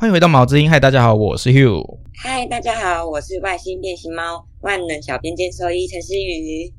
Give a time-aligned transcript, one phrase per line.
[0.00, 1.98] 欢迎回到毛之音，嗨，大家好，我是 Hugh。
[2.16, 6.72] 嗨，大家好，我是外星变形猫万能小编兼兽医陈思雨。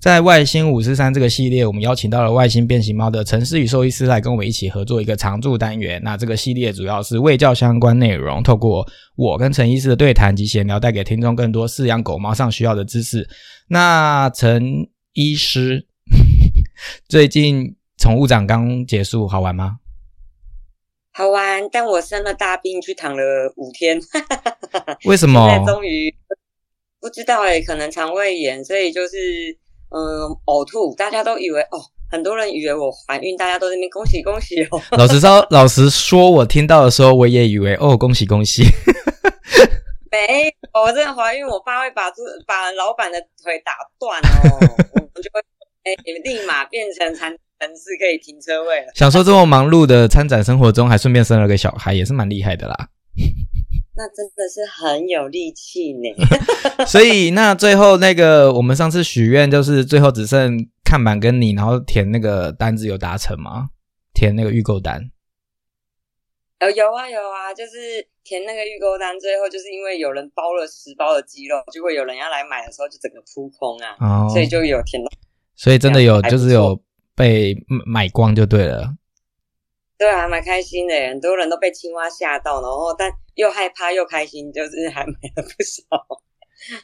[0.00, 6.00] 在外星五四三这个系列，我们邀请到了外星变形猫的陈思雨兽医师来跟我们一起合作一个常驻单元。
[6.02, 13.28] 那这个系列主要是喂教相关内容，透过我跟陈医师的对谈及闲聊，带给听众更多饲养狗猫上需要的知识。
[13.68, 15.86] 那陈医师
[17.10, 19.80] 最近宠物展刚结束，好玩吗？
[21.16, 23.22] 好玩，但我生了大病，去躺了
[23.54, 24.00] 五天。
[25.06, 25.48] 为什么？
[25.48, 26.12] 现在终于
[27.00, 29.16] 不知道哎，可能肠胃炎，所以就是
[29.90, 30.92] 嗯呕吐。
[30.96, 31.78] 大家都以为哦，
[32.10, 34.82] 很多人以为我怀孕，大家都在那边恭喜恭喜哦。
[34.98, 38.64] 老实说，老实说，我听到的时候，我也以为哦，恭喜恭喜。
[40.10, 44.58] 没，我真的怀孕，我爸会把这把老板的腿打断哦，
[45.14, 45.40] 我就会
[45.84, 45.94] 哎
[46.24, 47.38] 立马变成残。
[47.60, 48.92] 城市可以停车位了。
[48.94, 52.88] 想说这么忙碌的参展生活中，还顺便生了个小孩，也是蛮厉害的啦。
[53.96, 56.08] 那真的是很有力气呢。
[56.84, 63.68] 所以那最后那个我们上次许愿，就是最后只剩看板跟你，然后填那个单子有达成吗？
[64.12, 65.10] 填那个预购单。
[66.60, 75.08] 有有啊有啊，就是填那个预购单，最后就是因为有人包了十包的鸡肉，结果有人要来买的时候，就整个扑空啊，所以就有填到。
[75.54, 76.76] 所以真的有，就是有。
[77.16, 78.94] 被买光就对了，
[79.96, 85.84] 对啊，蛮开心的，很多人都被青蛙吓到，然后但又害怕又开心，就是还买了不少。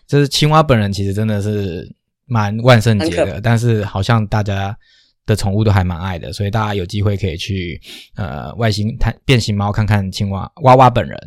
[0.07, 1.93] 就是青蛙本人其实真的是
[2.27, 4.77] 蛮万圣节的，但是好像大家
[5.27, 7.81] 的宠物都还蛮爱的，所以大家有机会可以去
[8.17, 11.19] 呃外星探变形猫看看青蛙娃娃本人。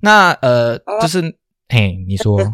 [0.00, 1.22] 那呃就是
[1.68, 2.38] 嘿，你说。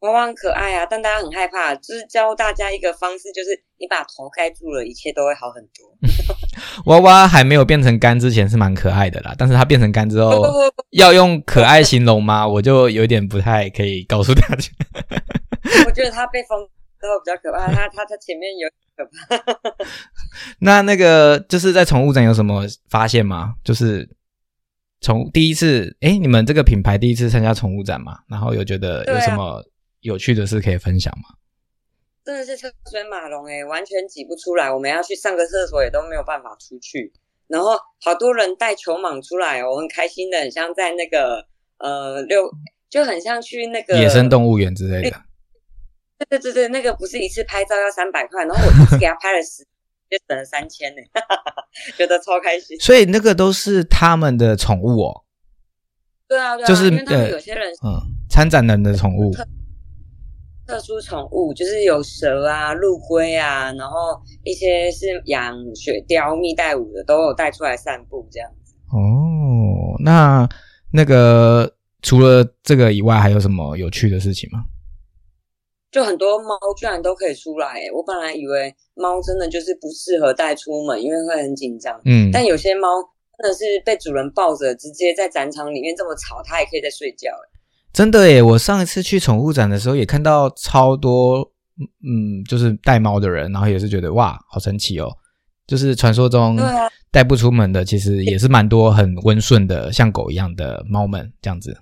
[0.00, 1.74] 娃娃很可爱啊，但大家很害怕。
[1.74, 5.94] 就是教大家一个方式，就是你把头盖住了，一切都会好很多。
[6.86, 10.42] 娃娃还没有变成干之前是蛮可爱的啦，但是它变成干之后，
[10.90, 12.48] 要用可爱形容吗？
[12.48, 14.70] 我就有点不太可以告诉大家。
[15.86, 16.58] 我觉得它被封
[16.98, 18.66] 之后比较可怕，它它它前面有
[18.96, 19.84] 可怕。
[20.60, 23.52] 那那个就是在宠物展有什么发现吗？
[23.62, 24.08] 就是
[25.02, 29.62] 从第一次，哎，你们这个品牌第一次参加宠物展嘛，然后有觉得有什么？
[30.00, 31.36] 有趣的事可以分享吗？
[32.22, 34.70] 真的是车水马龙哎，完全挤不出来。
[34.70, 37.12] 我们要去上个厕所也都没有办法出去。
[37.48, 41.44] 然后好多人带球蟒出来哦，很开心的，很像在那个
[41.78, 42.48] 呃六，
[42.88, 45.16] 就很像去那个野生动物园之类的。
[46.28, 49.64] 对对对对，那个不是一次拍照要三百块，然后我一次给他拍了十，
[50.08, 51.00] 就省了三千呢，
[51.96, 52.78] 觉得超开心。
[52.78, 55.24] 所以那个都是他们的宠物哦。
[56.28, 59.32] 对啊，对啊，就是呃，有些人嗯，参展人的宠物。
[60.70, 68.72] 特殊宠物就是有蛇啊、陆龟啊，然后一些是养雪貂、蜜袋鼯的，都有带出来散步这样子。
[68.92, 70.48] 哦，那
[70.92, 74.62] 那个除了这个以外，还有什么有趣的事情吗？
[75.90, 82.00] 就很多猫居然都可以出来，我本来以为猫真的就是不适合带出门，因为会很紧张。
[82.04, 82.88] 嗯，但有些猫
[83.42, 87.28] 真的是被主人抱着，直接在展场里面这么吵，它也可以在睡觉。
[87.92, 88.40] 真的耶！
[88.40, 91.38] 我上一次去宠物展的时候，也看到超多，
[91.78, 95.08] 嗯，就是带猫的人，然后也是觉得哇，好神奇哦！
[95.66, 96.56] 就是传说中
[97.10, 101.76] 带不出门的，其实也是蛮多很温顺的，像狗一样的猫们这样子。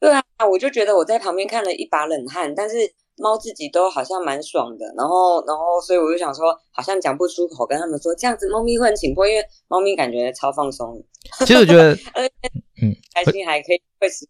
[0.00, 2.76] 对啊，我就觉得我在旁边看了一把冷汗，但是
[3.16, 4.86] 猫自己都好像蛮爽的。
[4.96, 11.02] 然后，然后，所以我就想说，好像讲不出口，跟他们说这样子，猫咪会很紧迫，因为猫咪感觉超放松。
[11.40, 11.94] 其实我觉得，
[12.82, 14.26] 嗯，开心还可以会死。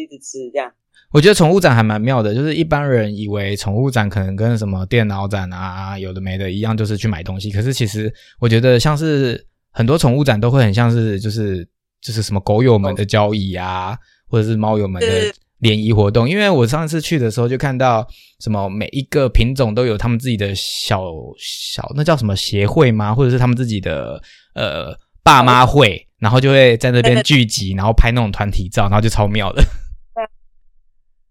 [0.00, 0.72] 一直吃这样，
[1.12, 2.34] 我觉得宠物展还蛮妙的。
[2.34, 7.50] 就是一般人以为宠物展可能跟什么电脑展啊，有的没的一样，就是去买东西。
[7.50, 11.66] 可是其实我觉得，像是很多宠物展都会很像是，就是
[12.00, 13.96] 就是什么狗友们的交易啊，
[14.28, 16.28] 或者是猫友们的联谊活动。
[16.28, 18.06] 因为我上次去的时候就看到，
[18.40, 21.04] 什么每一个品种都有他们自己的小
[21.38, 23.14] 小那叫什么协会吗？
[23.14, 24.20] 或者是他们自己的
[24.54, 29.62] 呃爸妈会，然后就会在那边聚集，然后拍那种团体照，然后就超妙的。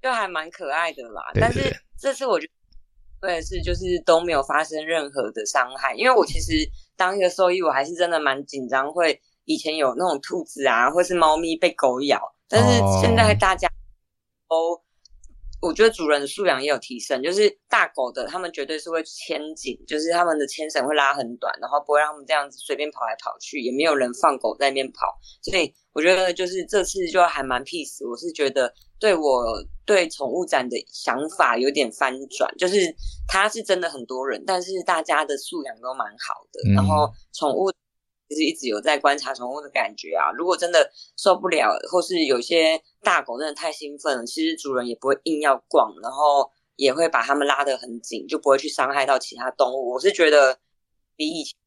[0.01, 1.59] 就还蛮可爱的啦，但是
[2.00, 6.53] 这次我觉得，对是就是都没有发生任何的伤害，因为我其实
[6.98, 13.69] 当一个兽医，我还是真的蛮紧张，会以前有那种兔子啊，或是猫咪被狗咬，但是现在大家
[14.50, 14.81] 都。
[15.63, 25.06] 我觉得主人的素养也有提升，就是大狗的，他们绝对是会牵紧，就是他们的牵绳会拉很短，然后不会让他们这样子随便跑来跑去，也没有人放狗在那边跑，
[25.44, 28.03] 所以我觉得就是这次就还蛮 peace。
[28.09, 29.44] 我是觉得对我
[29.83, 32.75] 对宠物展的想法有点翻转，就是
[33.27, 37.71] 它是真的很多人，但是大家的素养都蛮好的，然后宠物
[38.30, 40.30] 其实一直有在观察宠物的感觉啊。
[40.38, 40.88] 如果真的
[41.18, 49.94] 受不了，或是有些大狗真的太兴奋了，其实主人也不会硬要逛，然后也会把它们拉得很紧，就不会去伤害到其他动物。
[49.94, 50.59] 我是觉得
[51.15, 51.57] 比以前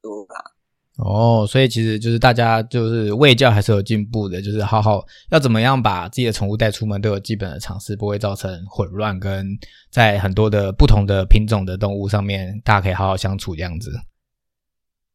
[0.00, 0.54] 多吧。
[0.98, 5.00] 哦，所以其实就是大家就是喂教还是有进步的，就是好好
[5.30, 9.46] 要怎么样把自己的宠物带出门都有基本的常识，不会造成混乱，跟
[9.92, 13.92] 在很多的不同的品种的动物上面，大家可以好好相处这样子。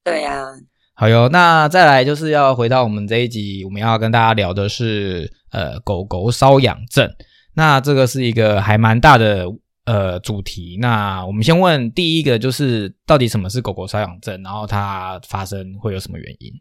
[0.06, 0.46] 对呀，
[0.94, 1.28] 好哟。
[1.28, 7.14] 那再来就是要回到我们这一集，我们要跟大家聊的是呃狗狗瘙痒症。
[7.56, 9.46] 那这个是一个还蛮大的。
[9.86, 16.54] 呃，主题那我们先问第一个，就是到底什么是狗狗瘙痒症，然后它发生会有什么原因？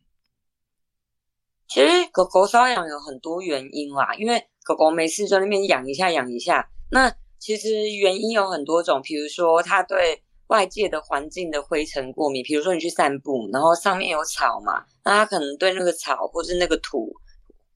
[1.69, 17.12] 其实狗狗瘙痒有很多原因啦，因为狗狗没事在那边痒一下痒一下，那其实原因有很多种，比如说它对外界的环境的灰尘过敏，比如说你去散步，然后上面有草嘛，那它可能对那个草或是那个土。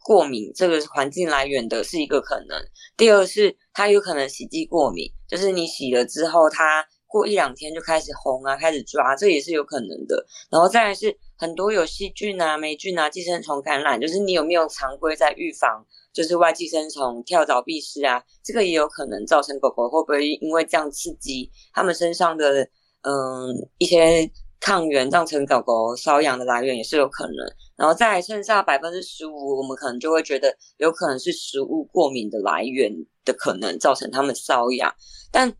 [0.06, 2.56] 过敏这个环境来源的是一个可能，
[2.96, 10.24] 第二是它有可能洗剂过敏，就是你洗了之后，它过一两天就开始红啊，开始抓，这也是有可能的。
[10.48, 22.62] 然后再来是很多有细菌啊、霉菌啊、寄生虫感染，就是你有没有常规在预防，就是外寄生虫、跳蚤、蜱虱啊，这个也有可能造成狗狗会不会因为这样刺激它们身上的
[23.02, 24.30] 嗯一些。
[24.58, 32.92] 抗原造成狗狗瘙痒的来源也是有可能，然后再剩下百分之十五，我们可能就会觉得有可能是食物过敏的来源
[33.24, 34.94] 的可能造成他们瘙痒，
[35.30, 35.52] 但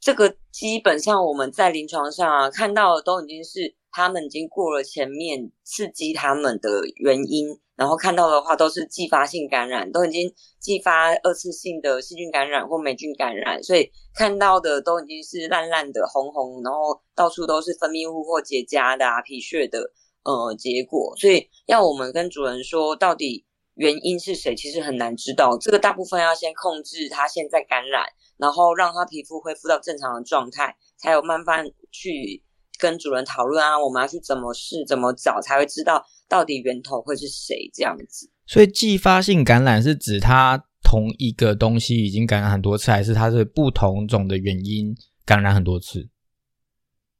[0.00, 7.58] 这个基本上我们在临床上啊看到的都已经是他们已经过了前面刺激他们的原因。
[7.76, 19.90] 然后看到的话都是继发性感染，都已经继发二次性的细菌感染或霉菌感染，所以看到的都已经是烂烂的、红红，然后到处都是分泌物或结痂的啊、皮屑的
[20.26, 21.14] 呃结果。
[21.16, 25.56] 所以要我们跟主人说到底原因是谁，其实很难知道。
[25.56, 28.04] 这个大部分要先控制它现在感染，
[28.36, 32.42] 然后让它皮肤恢复到正常的状态，才有慢慢去
[32.78, 36.04] 跟主人讨论啊，我们要去怎么试、怎么找，才会知道。
[36.28, 37.70] 到底源头会是谁？
[37.72, 44.92] 这样子，所以继发性感染是指它同一个东西已经感染很多次，还是它是不同种的原因
[45.24, 46.08] 感染很多次？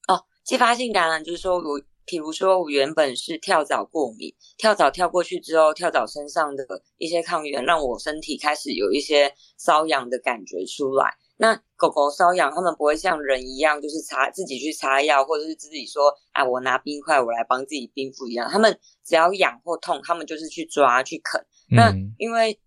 [0.08, 6.64] 哦，继发性感染就是说我，比如说我原本是跳蚤过敏，跳蚤跳过去之后，跳蚤身上的
[6.96, 11.12] 一些抗原让我身体开始有一些瘙痒的感觉出来。
[11.38, 18.48] 那狗狗瘙痒，它们不会像人一样，就是擦自己去擦药，或者是自己说，啊，我拿冰块，我来帮自己冰敷一样。
[18.50, 21.44] 它们只要痒或痛，它们就是去抓去啃。
[21.70, 22.58] 那因为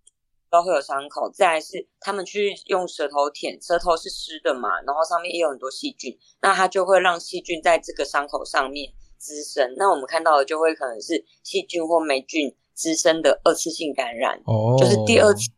[0.51, 9.75] 都会有伤口，再来是它们去用舌头舔，舌头是湿的嘛，然后上面也有很多细菌，那它就会让细菌在这个伤口上面滋生。
[9.77, 15.51] 那我们看到的就会可能是细菌或霉菌滋生的二次性感染，哦，就是第二次。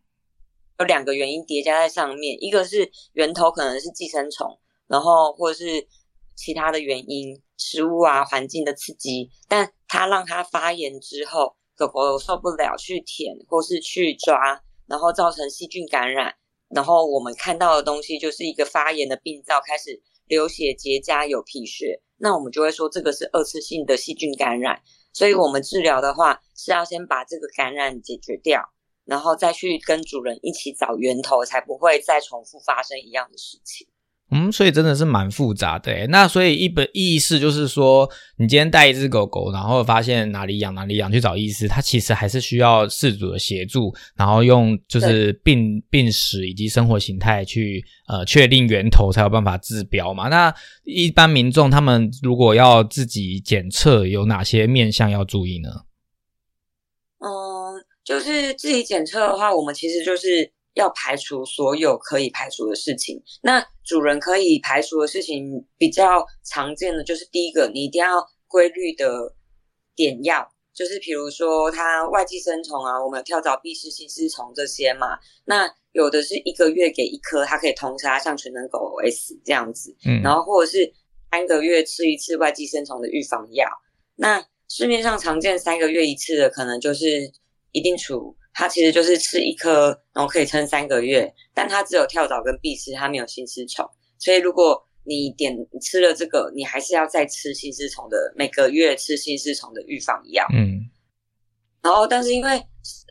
[0.80, 5.88] 有两个原因叠加在上面，一个是源头可能是寄生虫，然后或者是
[6.36, 16.34] 其他的原因，食物啊环境的刺激，但它让它发炎之后，狗狗受不了去舔或是去抓，然后造成细菌感染，
[16.70, 24.80] 然后我们看到的东西就是一个发炎的病灶，开始流血结痂有皮屑，那我们就会说这个是二次性的细菌感染，
[25.12, 28.62] 所以我们治疗的话是要先把这个感染解决掉。
[29.04, 33.88] 然后再去跟主人一起找源头，才不会再重复发生一样的事情。
[34.34, 36.08] 嗯，所以真的是蛮复杂的诶。
[36.08, 50.30] 那所以一本意思就是说，你今天带一只狗狗，然后发现哪里痒哪里痒，去找医师，它其实还是需要饲主的协助，然后用就是病病史以及生活形态去呃确定源头，才有办法治标嘛。
[50.30, 50.54] 那
[50.86, 55.70] 一般民众他们如果要自己检测，有哪些面向要注意呢？
[57.20, 57.86] 嗯。
[58.04, 63.22] 就是自己检测的话，我们其实就是要排除所有可以排除的事情。
[63.42, 69.34] 那主人可以排除的事情比较常见的，就是第一个，你一定要规律的
[69.96, 75.18] 点药，就是比如说它外寄生虫啊，我们跳蚤、蜱虱、心丝虫这些嘛。
[75.46, 79.96] 那有的是一个月给一颗，它可以通杀，像全能狗 S 这样子。
[80.06, 80.22] 嗯。
[80.22, 80.94] 然后或者是
[81.32, 83.68] 三个月吃一次外寄生虫的预防药。
[84.16, 87.32] 那市面上常见三个月一次的，可能就是。
[87.74, 93.90] 一定除，它其实就是吃一颗，然后可以撑三个月，但它只有跳蚤跟蜱虱，它没有心丝虫。
[94.20, 100.46] 所以如果你点吃了这个，你还是要再吃心丝虫的，每个月吃心丝虫的预防药。
[100.54, 100.90] 嗯。
[101.82, 102.62] 然后，但是因为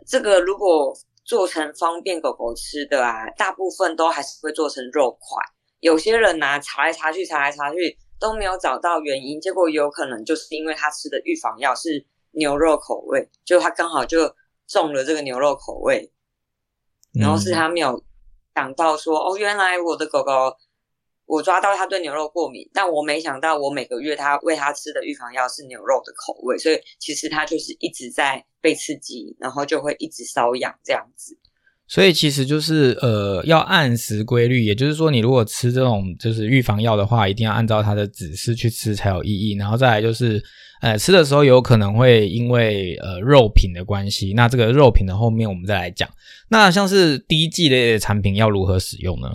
[0.07, 5.43] 这个如果做成方便狗狗吃的啊，大部分都还是会做成肉块。
[5.81, 14.33] 有些人拿查来查去，查来查去，都没有找到原因，结果有可能就是因为他吃的预防药是牛肉口味，就他刚好就
[14.71, 16.11] 中了这个牛肉口味，
[17.13, 18.03] 然后是他没有
[18.55, 20.57] 想到说，哦，原来我的狗狗。
[21.27, 31.39] 我抓到它对牛肉过敏，但我没想到我每个月它喂它吃的预防药是牛肉的口味，所以其实它就是一直在被刺激，然后就会一直瘙痒这样子。
[31.91, 39.57] 所以其实就是呃要按时规律，也就是说你如果吃这种就是预防药的话，一定要按照它的指示去吃才有意义。
[39.57, 40.41] 然后再来就是
[40.83, 46.09] 呃吃的时候有可能会因为呃肉品的关系，那这个肉品的后面我们再来讲。
[46.49, 49.29] 那像是滴剂类的产品要如何使用呢？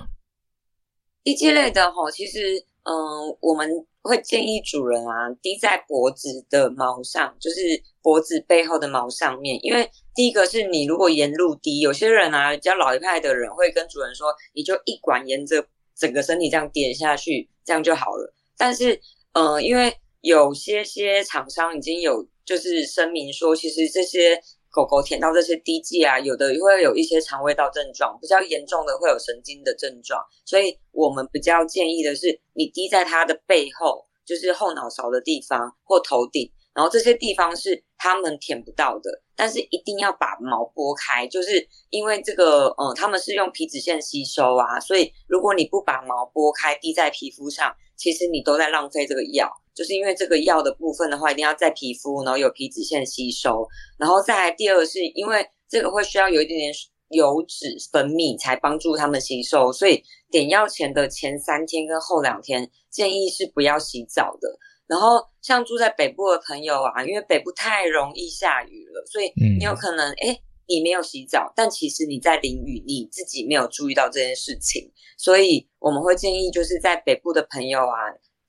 [1.26, 2.40] 滴剂类的吼，其实，
[2.84, 2.96] 嗯，
[3.42, 3.70] 我们
[4.08, 7.58] 会建议主人啊滴在脖子的毛上，就是
[8.02, 9.60] 脖子背后的毛上面。
[9.64, 18.34] 因为第一个是你如果沿路滴，有些人啊比较老一派的人会跟主人说，你就一管沿着整个身体这样点下去，这样就好了。
[18.58, 19.00] 但是，
[19.34, 24.42] 嗯，因为有些些厂商已经有就是声明说，其实这些。
[24.76, 49.50] 狗狗舔到这些滴剂啊，有的会有一些肠胃道症状，比较严重的会有神经的症状，所以我们比较建议的是，你滴在它的背后，就是后脑勺的地方或头顶，然后这些地方是它们舔不到的，但是一定要把毛拨开，就是因为这个，嗯，他们是用皮脂腺吸收啊，所以如果你不把毛拨开滴在皮肤上，其实你都在浪费这个药。
[49.76, 53.68] 就是因为这个药的部分的话，一定要在皮肤，然后有皮脂腺吸收，
[54.00, 56.74] 然后再来第二个是因为这个会需要有一点点
[57.10, 60.02] 油脂分泌才帮助他们吸收，所以
[60.32, 64.58] 点药前的前三天跟后两天建议是不要洗澡的。
[64.88, 77.98] 然后像住在北部的朋友啊，因为北部太容易下雨了，所以你有可能哎你没有洗澡，但其实你在淋雨，你自己没有注意到这件事情，所以我们会建议就是在北部的朋友啊。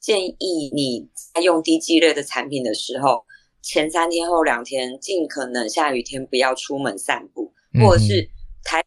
[0.06, 3.24] 建议你在用低剂类的产品的时候，
[3.60, 8.30] 前三天后两天，尽可能下雨天不要出门散步，或者是
[8.62, 8.80] 台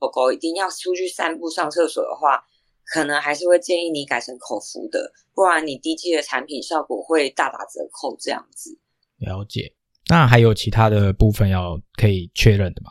[0.00, 2.42] 狗狗一定要出去散步上厕所的话，
[2.92, 8.16] 可能还是会建议你改成口服的，不然你低剂的产品效果会大打折扣。
[8.18, 8.76] 这样子，
[9.18, 9.76] 了解。
[10.08, 12.90] 那还有其他的部分要可以确认的吗？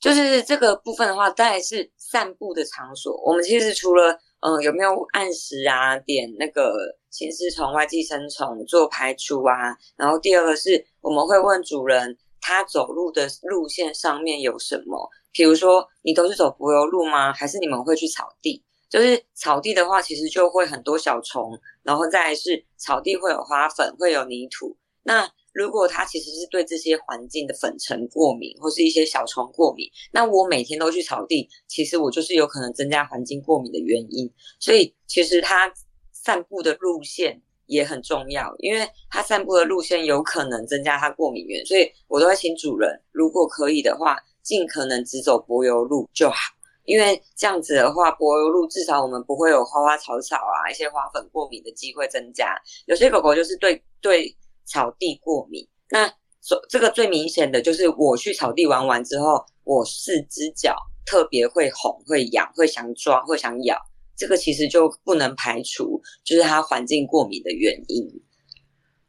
[0.00, 3.14] 就是这个部分的话，当然是散步的场所。
[3.26, 5.98] 我们其实除了嗯，有没有按时啊？
[6.00, 6.74] 点那个
[7.10, 9.74] 新丝虫、外寄生虫做排除啊？
[9.96, 15.08] 然后第二个是，我们会问主人，他走路的路线上面有什么？
[15.32, 17.32] 比如说，你都是走柏油路吗？
[17.32, 18.62] 还是你们会去草地？
[18.90, 24.76] 就是草地的话，其实就会很多小虫，然后再是草地会有花粉，会有泥土。
[25.04, 34.28] 那如果它其实是对这些环境的粉尘过敏，或是一些小虫过敏，那我每天都去草地，其实我就是有可能增加环境过敏的原因。
[34.58, 35.72] 所以其实它
[36.12, 46.36] 散步的路线也很重要，因为它散步的路线有可能增加它过敏源，所以我都会请主人，如果可以的话，尽可能只走柏油路就好，
[46.84, 52.60] 因为这样子的话，柏油路至少我们不会有花花草草啊，一些花粉过敏的机会增加。
[52.86, 54.36] 有些狗狗就是对对。
[54.64, 56.06] 草地过敏，那
[56.40, 63.76] 所这个最明显的就是我去草地玩完之后，我四只脚特别会红、会痒、会想抓、会想咬，
[64.16, 68.08] 这个其实就不能排除就是它环境过敏的原因。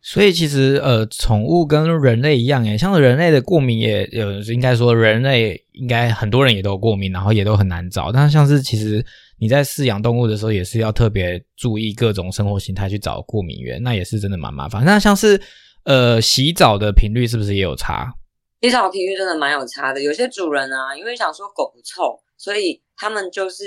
[0.08, 8.12] 所以其实呃，宠物跟人类一样，诶，像人类的过敏也有，应该说人类应该很多人也都有过敏，然后也都很难找。
[8.12, 9.04] 但像是其实
[9.40, 14.86] 你在饲养动物的时候，也是要特别注意各种生活形态去找过敏源，那也是真的蛮麻烦。
[14.86, 15.42] 那像是
[15.86, 18.14] 呃洗澡的频率是不是也有差？
[18.62, 20.04] 洗澡频率真的蛮有差的。
[20.04, 23.66] 有些主人啊，因为想说狗不臭，所以他们就是。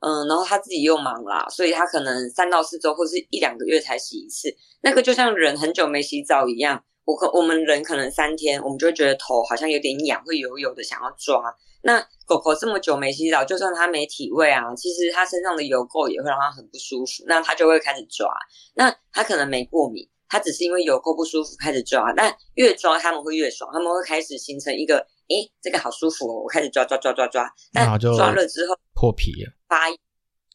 [0.00, 4.54] 嗯，然后他自己又忙啦，所以他可能三到四周或是一两个月才洗一次。
[4.82, 11.42] 那个就像人很久没洗澡一样，我可我们人可能三天，我们就会觉得头好像有点痒，会油油的，想要抓。
[11.82, 18.30] 那狗狗这么久没洗澡，就算它没体味啊，其实它身上的油垢也会让它很不舒服，那它就会开始抓。
[18.74, 22.12] 那它可能没过敏，它只是因为油垢不舒服开始抓。
[22.14, 27.50] 但越抓他们会越爽，他们会开始形成一个，诶，这个好舒服哦，我开始抓抓抓抓抓。
[27.72, 29.32] 但抓了之后破皮。
[29.66, 29.86] 发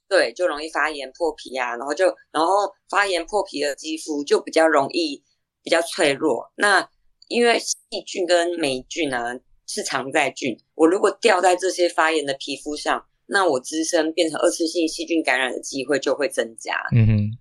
[0.08, 5.24] 对，就容易发炎破皮啊，然后就然后发炎破皮的肌肤就比较容易
[5.64, 6.52] 比较脆弱。
[6.58, 6.88] 那
[7.28, 7.76] 因为细
[8.06, 9.34] 菌跟霉菌啊
[9.66, 16.76] 是常在菌，我如果掉在这些发炎的皮肤上，那我滋生变成二次性细菌感染的机会就会增加。
[16.96, 17.38] 嗯哼，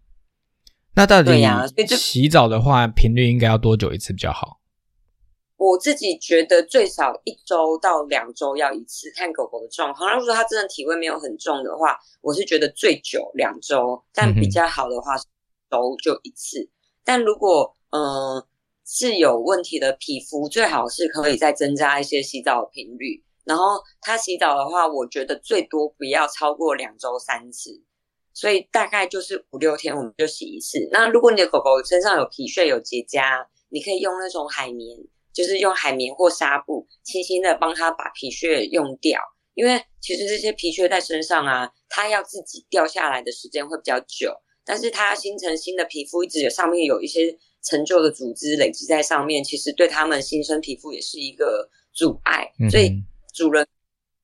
[0.96, 1.38] 那到底
[1.98, 4.58] 洗澡的话频率应该要多久一次比较好？
[5.64, 10.18] 我自己觉得最少一周到两周要一次，看狗狗的状况。
[10.18, 15.24] 如果它真的体味没有很重的话，我是觉得最久两周，但比较好的话是
[15.70, 16.68] 周就一次。
[17.02, 18.44] 但如果嗯
[18.84, 23.24] 是有问题的皮肤，最好是可以再增加一些洗澡的频率。
[23.44, 23.64] 然后
[24.02, 27.82] 它洗澡的话，我觉得最多不要超过两周三次，
[28.34, 30.86] 所以大概就是五六天我们就洗一次。
[30.92, 34.98] 那如果你的狗狗身上有皮屑有结痂，你可以用那种海绵，
[35.34, 39.20] 就是用海绵或纱布，轻轻的帮它把皮屑用掉。
[39.54, 44.32] 因为其实这些皮屑在身上啊，它要自己掉下来的时间会比较久，
[44.64, 52.90] 但是它形成新的皮肤，一直有上面有一些陈旧的组织累积在上面，其实对它们新生皮肤也是一个阻碍，所以。
[53.34, 53.66] 主人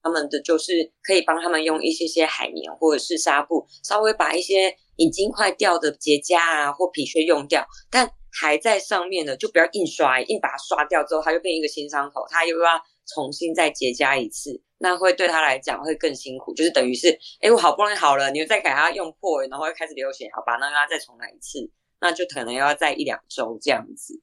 [0.03, 24.23] 他们的就是可以帮他们用一些些海绵或者是纱布，稍微把一些已经快掉的结痂啊或皮屑用掉，但还在上面的就不要硬刷，硬把它刷掉之后，它就变一个新伤口，它又要重新再结痂一次，那会对他来讲会更辛苦，就是等于是，哎，我好不容易好了，你又再给他用破，然后又开始流血，好吧，那让他再重来一次，那就可能要再一两周这样子。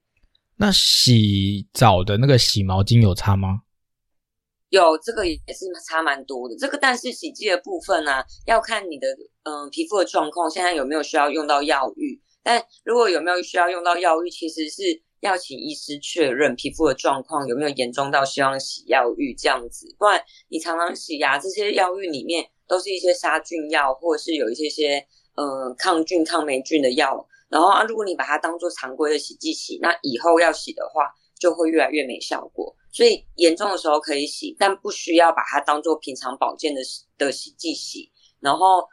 [0.55, 3.61] 那洗澡的那个洗毛巾有差吗？
[4.69, 9.07] 有这个也是差蛮多的，这个但是洗剂的部分呢，要看你的
[9.43, 12.21] 嗯皮肤的状况，现在有没有需要用到药浴？
[12.43, 14.81] 但如果有没有需要用到药浴，其实是
[15.21, 25.05] 要请医师确认皮肤的状况有没有严重到需要洗药浴这样子，不然你常常洗牙，这些药浴里面都是一些杀菌药，或者是有一些些
[25.35, 32.75] 嗯抗菌抗霉菌的药，然后啊，如果你把它当做常规的洗剂洗，那以后要洗的话，就会越来越没效果。
[32.91, 36.81] 所以严重的时候可以洗，但不需要把它当做平常保健的
[37.17, 38.11] 的洗剂洗。
[38.39, 38.87] 然后，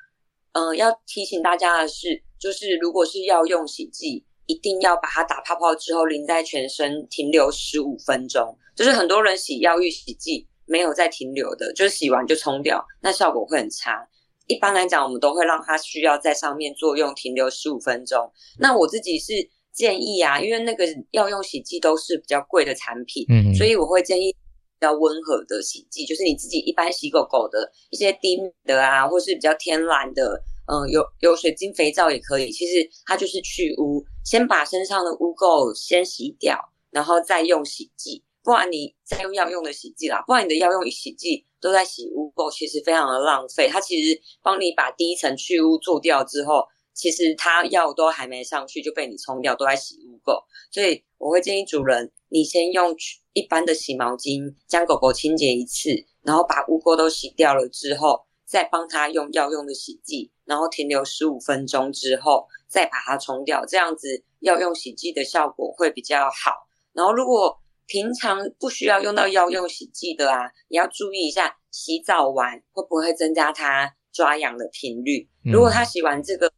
[0.52, 8.58] 嗯，要提醒大家的是，就是如果是要用洗剂，一定要把它打泡泡之后淋在全身，停留十五分钟。
[8.76, 14.06] 就是很多人洗药浴洗剂没有再停留的，就是洗完就冲掉，那效果会很差。
[14.48, 18.30] 一般来讲，我们都会让它需要在上面作用停留十五分钟。
[18.58, 19.32] 那我自己是。
[19.74, 24.38] 建议啊，因为那个药用洗剂都是比较贵的产品，嗯，所以我会建议比
[24.80, 30.40] 较温和的洗剂，就是你自己一般洗狗狗的一些低的啊，或是比较天然的，
[30.72, 32.52] 嗯，有有水晶肥皂也可以。
[32.52, 36.56] 其实它就是去污，先把身上的污垢先洗掉，
[36.92, 38.22] 然后再用洗剂。
[38.44, 43.68] 不然你再用药用的洗剂啦，不然你的药用洗剂都在洗污垢，其实非常的浪费。
[43.68, 46.64] 它其实帮你把第一层去污做掉之后。
[46.94, 52.94] 其实它药都还没上去就被你冲掉，都在洗污垢，所以我会建议主人，你先用
[53.32, 55.90] 一般的洗毛巾将狗狗清洁一次，
[56.22, 66.68] 然后把污垢都洗掉了之后，再帮它用药用的洗剂，然后停留十五分钟之后再把它冲掉，这样子药用洗剂的效果会比较好。
[66.92, 75.28] 然后如果平常不需要用到药用洗剂的啊，你要注意一下，洗澡完会不会增加它抓痒的频率？
[75.42, 76.52] 如果它洗完这个。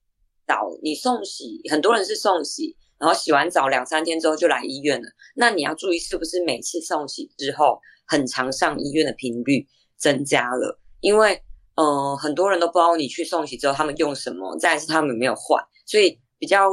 [0.47, 5.09] 澡你送洗，很多人是送洗，然后洗完澡两三天之后就来医院了。
[5.35, 10.81] 那你要注意是不是每次送洗之后，很常上医院的频率增加了？
[11.01, 11.43] 因为
[11.75, 16.71] 嗯，很多人都不知道你去送洗之后他们用什么，再是他们没有换，所以比较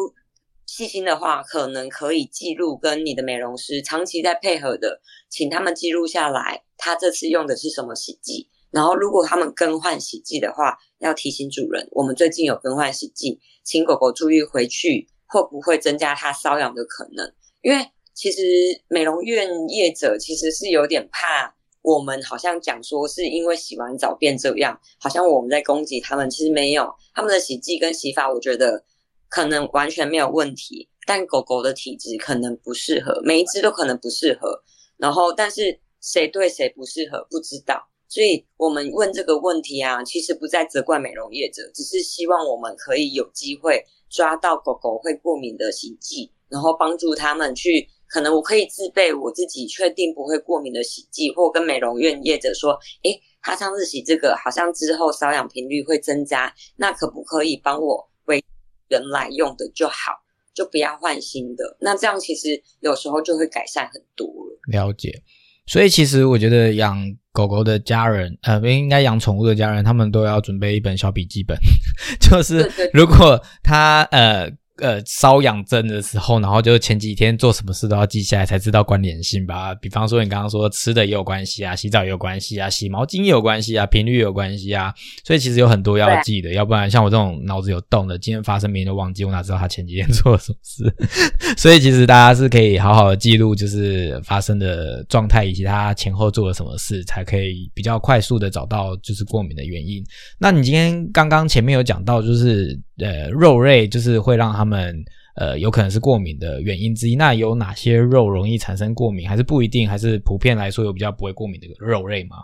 [0.66, 8.50] 细心的话，可能可以记录跟你的美容师长期在配合的，请他们记录下来，他这次用的是什么洗剂。
[8.74, 17.32] 然后，如果他们更换洗剂的话，要提醒主人，我们最近有更换洗剂，请狗狗注意回去会不会增加它瘙痒的可能。
[17.62, 18.42] 因为其实
[18.88, 26.28] 美容院业者其实是有点怕我们，好像讲说是因为洗完澡变这样，好像我们在攻击他们。
[26.28, 28.84] 其实没有，他们的洗剂跟洗法，我觉得
[29.30, 34.64] 可能完全没有问题，但狗狗的体质可能不适合，每一只都可能不适合。
[34.98, 37.88] 然后，但是谁对谁不适合，不知道。
[38.08, 47.88] 所以我们问这个问题啊，其实不在责怪美容业者，只是希望我们可以有机会抓到狗狗会过敏的洗剂，然后帮助他们去。
[48.08, 58.44] 可能我可以自备我自己确定不会过敏的洗剂，或跟美容院业者说，诶，他上次洗这个好像之后瘙痒频率会增加，那可不可以帮我为
[58.90, 60.12] 原来用的就好，
[60.54, 61.76] 就不要换新的。
[61.80, 64.60] 那这样其实有时候就会改善很多了。
[64.68, 65.24] 了解。
[65.66, 71.58] 所以其实我觉得养狗狗的家人，呃，应该养宠物的家人，他们都要准备一本小笔记本，
[72.20, 74.52] 就是如果他呃。
[74.78, 79.76] 呃，瘙痒症的时候，然后就前几天做什么事都要记下来，才知道关联性吧。
[79.76, 84.92] 比方说，你刚刚说吃的也有关系啊，洗澡也有关系啊，洗毛巾也有关系啊，频率也有关系啊。
[85.24, 90.96] 所以其实有很多要记的，要不然像我这种脑子有洞的，今天发生明天就忘记，我哪知道他前几天做了什么事？
[91.56, 100.04] 所以其实大家是可以好好的记录，就是发生的状态以及他前后做了什么事，才可以比较快速的找到就是过敏的原因。
[100.40, 102.82] 那你今天刚刚前面有讲到，就是。
[102.98, 104.96] 呃肉类就是会让他们
[105.36, 107.16] 呃有可能是过敏的原因之一。
[107.16, 109.28] 那有哪些肉容易产生过敏？
[109.28, 109.90] 还是不一定？
[109.90, 112.38] 还是普遍来说有比较不会过敏的肉类吗？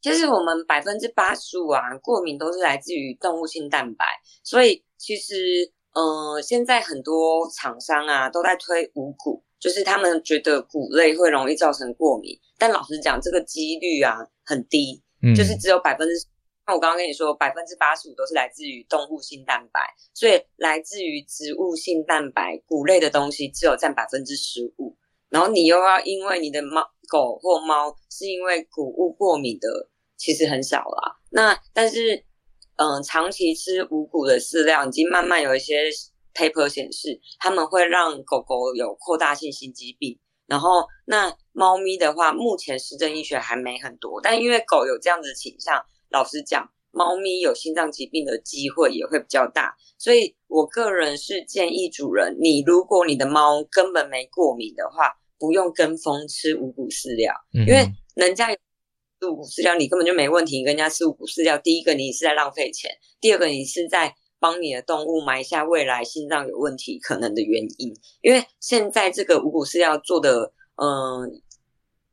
[0.00, 4.04] 其实我们百分之八十五啊，过敏都是来自于动物性蛋白。
[4.42, 5.34] 所以其实，
[5.94, 12.36] 呃，现在很多厂商啊都在推五谷，就是他们觉得谷类会容易造成过敏。
[12.58, 15.00] 但老实讲，这个几率啊很低，
[15.36, 16.14] 就是只有百分之。
[16.66, 24.96] 那我刚刚跟你说，百分之八十五都是来自于动物性蛋白，所以来自于植物性蛋白谷类的东西只有占百分之十五。
[25.28, 29.88] 然后你又要因为你的猫狗或猫是因为谷物过敏的。
[30.18, 32.24] 其实很少啦，那但是，
[32.76, 35.90] 嗯，长期吃五谷的饲料，已经慢慢有一些
[36.32, 40.16] paper 显示，他们会让狗狗有扩大性心肌病。
[40.46, 49.74] 然后，那猫咪的话，目前实证医学还没很多，但因为狗有这样子倾向，老实讲，猫咪有心脏疾病的机会也会比较大。
[49.98, 58.56] 所以我个人是建议主人，你如果你的猫根本没过敏的话，不用跟风吃五谷饲料，因为人家。
[59.24, 67.94] 五谷饲料你根本就没问题，你跟人家吃五谷饲料，第一个你是在浪费钱，第二个你是在帮你的动物埋下未来心脏有问题可能的原因。
[68.20, 71.40] 因为现在这个五谷饲料做的，嗯，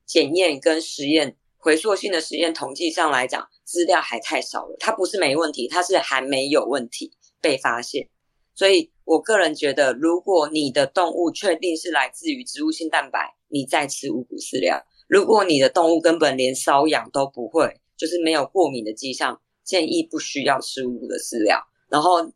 [0.06, 1.36] 检验跟实验
[1.70, 4.76] 回溯性的实验统计上来讲，资料还太少了。
[4.80, 8.10] 它不是没问题，它是还没有问题被发现。
[8.56, 14.84] 所以我个人觉得，如果你的动物确定是来自于植物性蛋白，你再吃五谷饲料。
[15.08, 21.62] 如果你的动物根本连瘙痒都不会，就是没有过敏的迹象，建议不需要吃五谷的饲料。
[21.88, 22.28] 然后，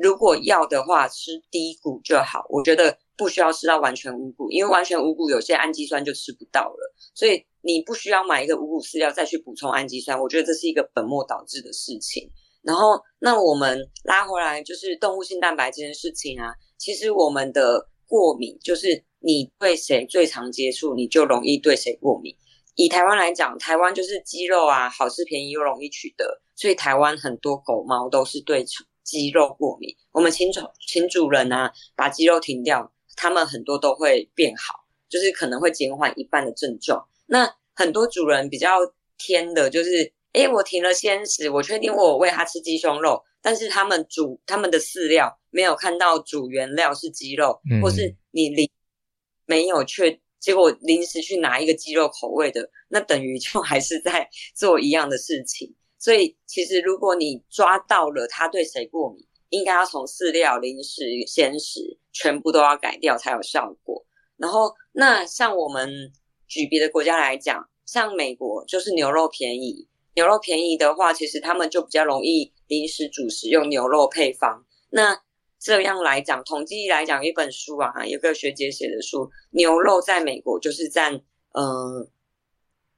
[0.00, 2.44] 如果要的话，吃低谷就好。
[2.50, 6.94] 我觉得不需要吃到完全五谷，因为完全五谷有些氨基酸就吃不到了。
[7.14, 12.30] 所以你不需要买一个五谷饲料再去补充氨基酸，我觉得这是一个本末倒置的事情。
[12.62, 19.04] 然后，那我们拉回来就是动物性蛋白这件事情啊，其实我们的过敏就是。
[19.24, 22.34] 你对谁最常接触，你就容易对谁过敏。
[22.74, 28.66] 以台湾来讲，台湾就是鸡肉啊，好吃便宜又容易取得，所以台湾很多狗猫都是对
[29.04, 29.94] 鸡肉过敏。
[30.10, 34.74] 我们请主请主人啊，把鸡肉停掉，他们很多都会变好，
[35.08, 37.06] 就是可能会减缓一半的症状。
[37.26, 38.78] 那很多主人比较
[39.18, 48.68] 天的，就是诶我停了鲜食，我确定我喂它吃鸡胸肉，但是他们主他们的饲料没有看到主原料是鸡肉，或是你临。
[49.44, 55.74] 没有确，结果临时去拿一个鸡肉口味的，那等于就 还是在做一样的事情。
[55.98, 64.06] 所以其实如果你抓到了他对谁过敏，应该要从饲料、零食、鲜食全部都要改掉才有效果。
[64.36, 65.90] 然后那像我们
[66.52, 74.62] 举别的国家来讲，像美国就是牛肉便宜，牛肉便宜的话，其实他们就比较容易临时主食用牛肉配方。
[74.90, 75.18] 那
[75.58, 81.14] 这样来讲，统计来讲，一本书啊，有个学姐写的书，牛肉在美国就是占
[81.54, 82.06] 嗯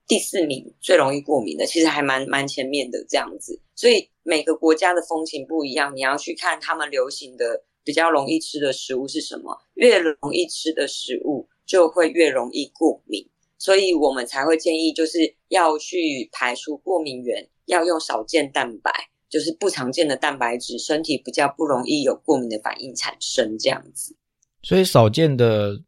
[0.08, 3.62] 第四名，最容易过敏的，其实还蛮蛮前面的这样子。
[3.76, 18.90] 所以每个国家的风情不一样，你要去看他们流行的比较容易吃的食物是什么，越容易吃的食物就会越容易过敏，所以我们才会建议就是要去排除过敏源，要用少见蛋白。
[19.30, 24.16] 就是不常见的蛋白质，身体比较不容易有过敏的反应产生这样子。
[24.62, 25.82] 所以少见的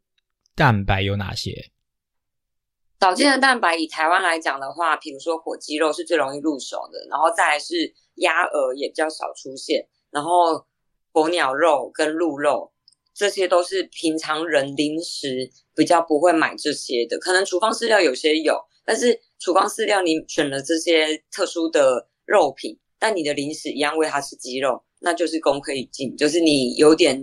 [0.53, 1.71] 蛋白有哪些？
[2.99, 10.65] 少见的蛋白以台湾来讲的话，比如说火鸡肉是最容易入手的，然后再来是鸭鹅也比较少出现，然后
[11.13, 12.73] 鸵鸟肉跟鹿肉
[13.17, 22.77] 这些都是平常人零食比较不会买这些的，可能处方饲料有些有，但是处方饲料你选了这些特殊的肉品。
[22.99, 27.19] 但你的零食一样喂它吃鸡肉，那就是功亏一篑，就是你有点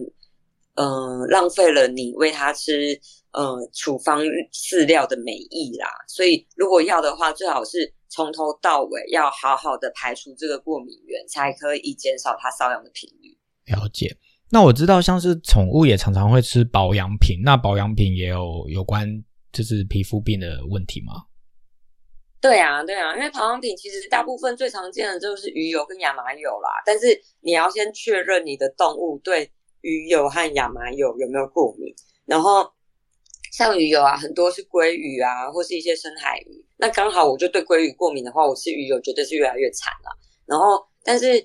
[0.75, 2.99] 嗯浪费了你喂它吃
[3.33, 5.89] 嗯处方饲料的美意啦。
[6.09, 13.37] 所以如果要的话，最好是从头到尾要好好的排除这个过敏源，才可以减少它瘙痒的频率。
[13.67, 14.17] 了解。
[14.55, 19.05] 那我知道像是宠物也常常会吃保养品，那保养品也有有关
[19.53, 21.25] 就是皮肤病的问题吗？
[22.41, 26.71] 对啊，对啊，因为保养品其实大部分最常见的就是鱼油跟亚麻油啦。
[26.87, 31.93] 但是你要先确认你的动物对鱼油和亚麻油有没有过敏。
[32.25, 32.65] 然后
[33.51, 36.65] 像鱼油啊，很多是鲑鱼啊，或是一些深海鱼。
[36.77, 40.17] 那刚好我就对鲑鱼过敏的话，我吃鱼油绝对是越来越惨了。
[40.47, 41.45] 然后，但是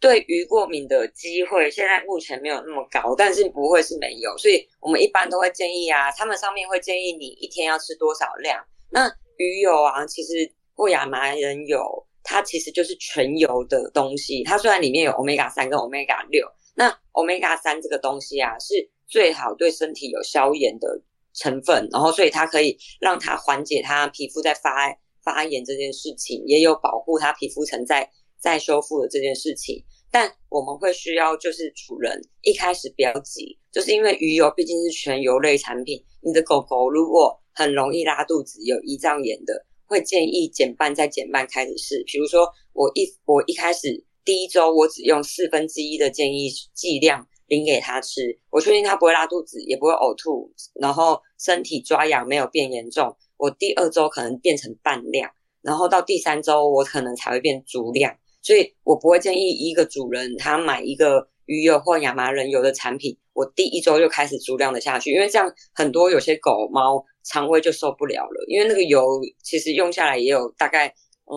[0.00, 4.36] 对鱼过敏的机会现在目前没有那么高，但是不会是没有。
[4.38, 8.64] 所以我们一般都会建议啊，他们上面会建议你一天要吃多少量。
[8.90, 14.44] 那鱼油啊，其实或亚麻仁油，它其实就是全油的东西。
[14.44, 21.02] 它虽然里面有 omega 三跟 omega 六，那 omega 三这个东西啊，是最好对身体有消炎的
[21.34, 29.84] 成分，然后所以它可以让它缓解它皮肤在发发炎这件事情，也有保护它皮肤层在在修复的这件事情。
[30.10, 39.66] 但我们会需要就是主人一开始不要急，就是因为鱼油毕竟是全油类产品，你的狗狗如果很容易拉肚子、有胰脏炎的。
[39.90, 55.30] 会建议减半再减半开始试，比如说我一我一开始第一周我只用四分之一的建议剂量淋给他吃，我确定他不会拉肚子，也不会呕吐，然后身体抓痒没有变严重，我第二周可能变成半量，
[55.62, 67.04] 然后到第三周我可能才会变足量，所以我不会建议一个主人他买一个鱼油或亚麻仁油的产品，我第一周就开始足量的下去，因为这样很多有些狗猫。
[67.24, 70.88] 肠胃就受不了了，因为那个油其实用下来也有大概，
[71.26, 71.36] 嗯，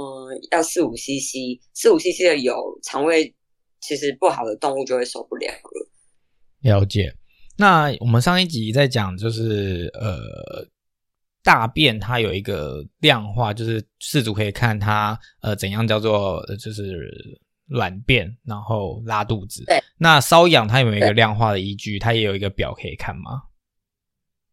[0.50, 3.36] 要四五 CC，四五 CC 的油，肠胃
[3.82, 5.90] 其实不好的动物就会受不了了。
[6.62, 7.14] 了解。
[7.58, 10.66] 那我们上一集在讲，就是呃，
[11.44, 17.10] 大便它有一个量化，就是饲主可以看它呃怎样叫做就是
[17.68, 19.64] 软便，然后拉肚子。
[19.66, 19.82] 对。
[19.98, 21.98] 那瘙痒它有没有一个量化的依据？
[22.00, 23.44] 它也有一个表可以看吗？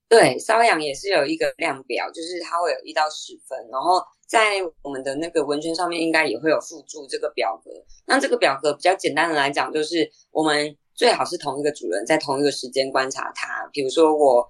[0.09, 7.71] 对，瘙痒也是有一个量表，就是它会有一到十分，然后在我们的那个文圈上面应该也会有附注这个表格。
[8.07, 14.49] 那这个表格比较简单的来讲，就是我们最好是同一个主人在同一个时间观察它，比如说我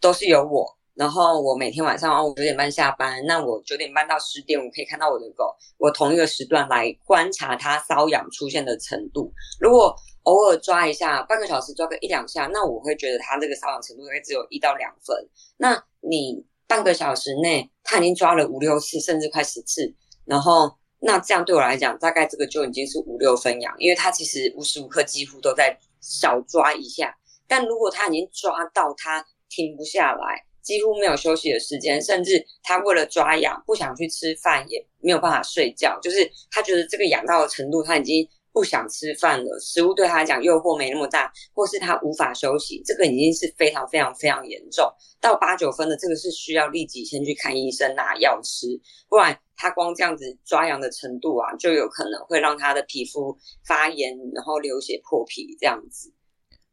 [0.00, 0.77] 都是由我。
[0.98, 9.32] 然后我每天晚上哦九点半下班，那我九点半到十点我可以看到我的狗，我同一个时段来观察它瘙痒出现的程度。
[9.60, 15.16] 如果偶尔抓一下，半个小时抓个一两下，那我会觉得它这个瘙痒程度应该只有一到两分。
[15.56, 27.16] 那你半个小时内它已经抓了五六次，甚至快十次，然后那这样对我来讲，大概这个就已经是五六分痒，因为它其实无时无刻几乎都在小抓一下。
[27.46, 30.47] 但如果它已经抓到它停不下来。
[30.68, 35.98] 几乎没有休息的时间，甚至他为了抓痒不想去吃饭，也没有办法睡觉。
[36.02, 39.58] 就是他觉得这个痒到的程度，他已经不想吃饭了。
[39.60, 44.86] 食物对他来讲诱惑没那么大，或是他无法休息，这个已经是非常非常非常严重。
[45.22, 48.66] 到八九分的这个是需要立即先去看医生拿药吃，
[49.08, 53.34] 不然他光这样子抓痒的程度啊，就有可能会让他的皮肤
[53.66, 56.12] 发炎，然后流血破皮这样子。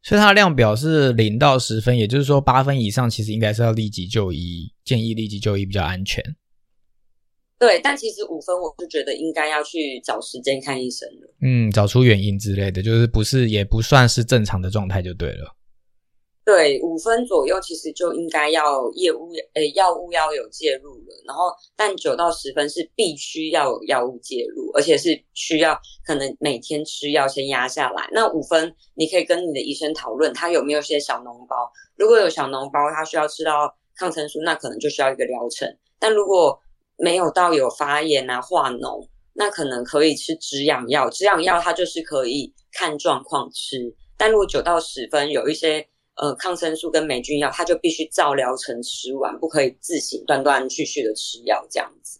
[0.06, 6.22] 所以它的量表是零到十分，也就是说八分以上其实应该是要立即就医，建议立即就医比较安全。
[7.58, 11.34] 对，但其实五分我是觉得应该要去找时间看医生了。
[11.40, 15.55] 嗯，找出原因之类的，就是不是也不算是正常的状态就对了。
[16.46, 21.24] 对，五分左右其实就应该要业务，诶，药物要有介入了。
[21.26, 28.08] 然后，但九到十分是必须要有药物介入，而且是需要可能每天吃药先压下来。
[28.12, 31.68] 那五分你可以跟你的医生讨论，他有没有些小脓包。
[31.96, 35.68] 如果有小脓包，他需要吃到抗生素，那可能就需要一个疗程。
[35.98, 36.56] 但如果
[36.96, 41.10] 没有到有发炎啊、化脓，那可能可以吃止痒药。
[41.10, 43.92] 止痒药它就是可以看状况吃。
[44.16, 45.84] 但如果九到十分有一些。
[46.16, 52.18] 呃，抗生素跟霉菌药，他就必须照疗程吃完，不可以自行断断续续的吃药这样子。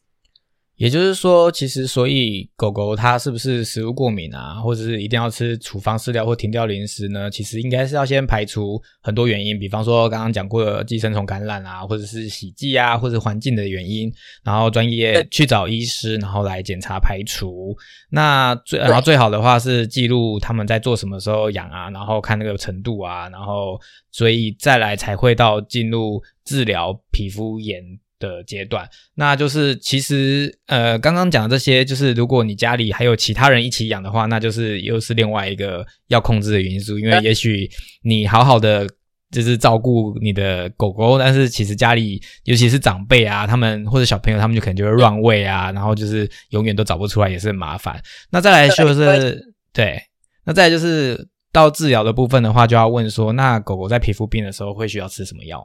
[0.76, 7.30] 也就是说，其实所以狗狗它是不是食物过敏啊，或者是一定要吃处方饲料或停掉零食呢？
[7.30, 14.12] 其实应该是要先排除很多原因，比方说刚刚讲过的寄生虫感染啊，或者是洗剂啊，或者环境的原因，
[14.44, 17.74] 然后专业去找医师，然后来检查排除。
[18.10, 23.80] 那最然后最好的话是记录他们在做什么时候痒啊，然后看那个程度啊，然后
[24.12, 27.82] 所以再来才会到进入治疗皮肤炎。
[28.18, 36.98] 的阶段，那就是其实呃，刚刚讲的这些，就是如果你家里还有其他人一起养的话，那就是又是另外一个要控制的因素。
[36.98, 37.68] 因为也许
[38.02, 38.86] 你好好的
[39.30, 48.00] 就是照顾你的狗狗，但是其实家里尤其是长辈啊，他们或者小朋友，他们就可能就会乱喂啊，然后就是永远都找不出来，也是很麻烦。
[48.30, 50.00] 那再来就是对，
[50.44, 55.62] 那再来就是到治疗的部分的话，就要问说，那狗狗在皮肤病的时候会需要吃什么药？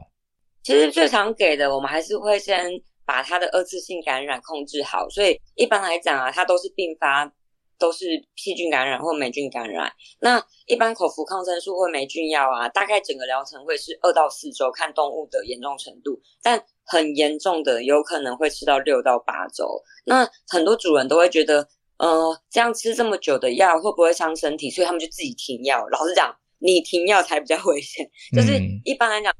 [0.62, 2.70] 其实最常给的，我们还是会先
[3.04, 5.08] 把它的二次性感染控制好。
[5.08, 7.30] 所以一般来讲啊，它都是并发，
[7.78, 9.92] 都是细菌感染或霉菌感染。
[10.20, 16.20] 那一般口服抗生素或霉菌药啊，大概整个疗程会是二到四周，看动物的严重程度。
[16.40, 19.82] 但很严重的，有可能会吃到六到八周。
[20.04, 21.66] 那很多主人都会觉得，
[21.98, 24.70] 呃，这样吃这么久的药会不会伤身体？
[24.70, 25.84] 所以他们就自己停药。
[25.88, 28.08] 老实讲，你停药才比较危险。
[28.36, 28.52] 就是
[28.84, 29.34] 一般来讲。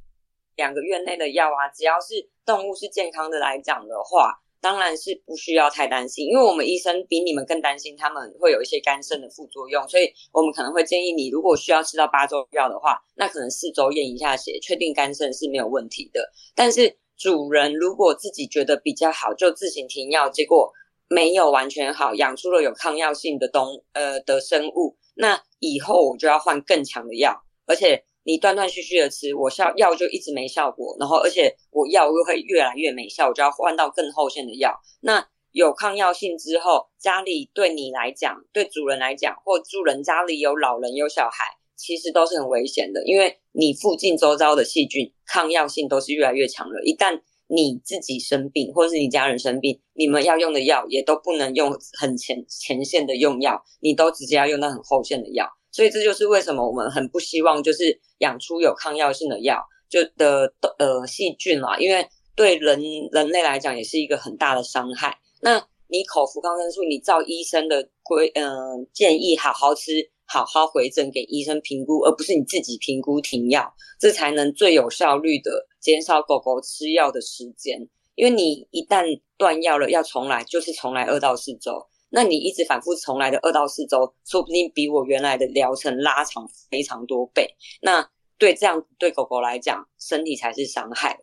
[0.62, 2.14] 两个月内的药啊，只要是
[2.46, 16.30] 动物是健康的来讲的话，当然是不需要太担心，因为我们医生比你们更担心他们会有一些肝肾的副作用，所以我们可能会建议你，如果需要吃到八周药的话，那可能四周验一下血，确定肝肾是没有问题的。
[16.54, 20.72] 但是主人如果自己觉得比较好，就自行停药，结果
[21.08, 28.04] 没有完全好，养出了有抗药性的东呃的生物，那以后我就要换更强的药，而且。
[28.24, 34.72] 你断断续续的吃，我效药就一直没效果，然后而且我药又会越来越没效，我就要换到更后线的药。
[35.00, 41.44] 那有抗药性之后，家里对你来讲，对主人来讲，或主人家里有老人有小孩，
[41.76, 46.82] 其实都是很危险的，因为你附近周遭的细菌抗药性都是越来越强了。
[46.84, 55.46] 一旦你自己生病，或是你家人生病，你们要用的药也都不能用很前前线的用药，你都直接要用到很后线的药。
[55.72, 62.06] 所以这就是为什么我们很不希望就是养出有抗药性的药就的呃细菌啦，因为
[62.36, 62.80] 对人
[63.10, 65.18] 人类来讲也是一个很大的伤害。
[65.40, 69.92] 那你口服抗生素，你照医生的规嗯建议好好吃，
[70.24, 77.88] 好好回诊给医生评估，而不是你自己评估停药，这才能最有效率的减少狗狗吃药的时间。
[78.14, 79.04] 因为你一旦
[79.38, 81.86] 断药了，要重来就是重来二到四周。
[82.12, 87.48] 那你一直反复重来的二到四周，说不定比我原来的疗程拉长非常多倍。
[87.80, 91.16] 那对这样对狗狗来讲，身体才是伤害。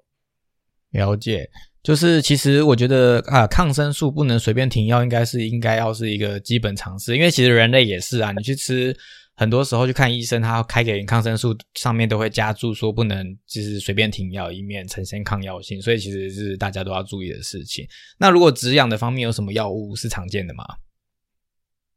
[0.92, 1.48] 了解，
[1.84, 7.16] 就是其实我觉得啊，抗生素不能随便停药，应该是应该要是一个基本常识。
[7.16, 8.98] 因为其实人类也是啊，你去吃，
[9.40, 15.82] 很多时候去看医生，他开给你抗生素上面都会加注说不能就是随便停药，以免呈现抗药性。
[15.82, 17.88] 所以其实是大家都要注意的事情。
[18.18, 20.66] 那如果止痒的方面有什么药物是常见的吗？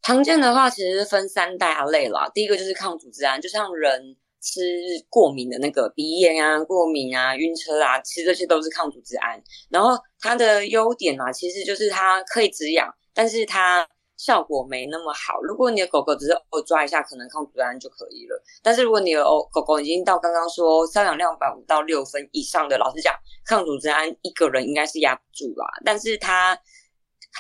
[0.03, 2.31] 常见的话，其实分三大类啦。
[2.33, 4.61] 第一个就是抗组织胺，就像人吃
[5.09, 9.43] 过敏的那个鼻炎啊、过敏啊、晕车啊，其实这些都是抗组织胺。
[9.69, 13.85] 然后它的优点啊，其实就是它可以止痒，但是它
[14.23, 15.43] 效果没那么好。
[15.43, 18.41] 如果你的狗狗只是偶尔抓一下，可能抗组织胺就可以了。
[18.63, 23.13] 但是如果你的狗狗已经到刚刚说瘙痒量百五到六分以上的，老实讲，
[23.45, 25.67] 抗组织胺一个人应该是压不住啦。
[25.85, 26.57] 但是它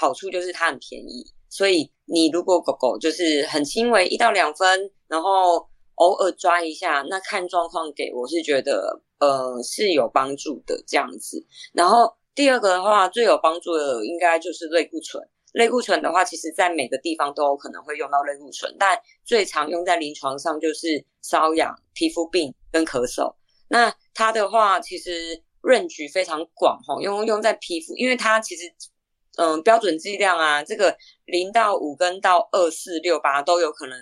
[0.00, 1.24] 好处就是它很便宜。
[1.48, 5.64] 所以你如果狗狗就是很轻微一到两分，然后
[5.94, 11.46] 偶尔抓一下，那看状况给，我是觉得呃是有帮助的这样子。
[11.72, 15.22] 然后第二个的话，最有帮助的应该就是类固醇。
[15.52, 23.34] 类固醇的话，其实在每个地方都有可能会用到类固醇，但最常用在临床上就是瘙痒、皮肤病跟咳嗽。
[23.68, 28.72] 那它的话其实润局非常广哈，用用在皮肤，因为它其实。
[29.38, 33.98] 嗯，标准剂量啊，这个零到五跟到二四六八都有可能，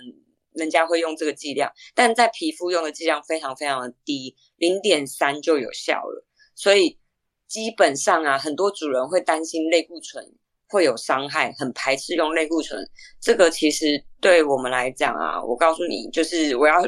[0.51, 6.27] 人家会用这个剂量，但在皮肤用的剂量非常非常的低，零点三就有效了。
[6.53, 6.99] 所以
[7.47, 10.33] 基本上啊，很多主人会担心类固醇
[10.71, 12.89] 会有伤害，很排斥用类固醇。
[13.19, 16.81] 这个其实对我们来讲啊，我告诉你，就是我要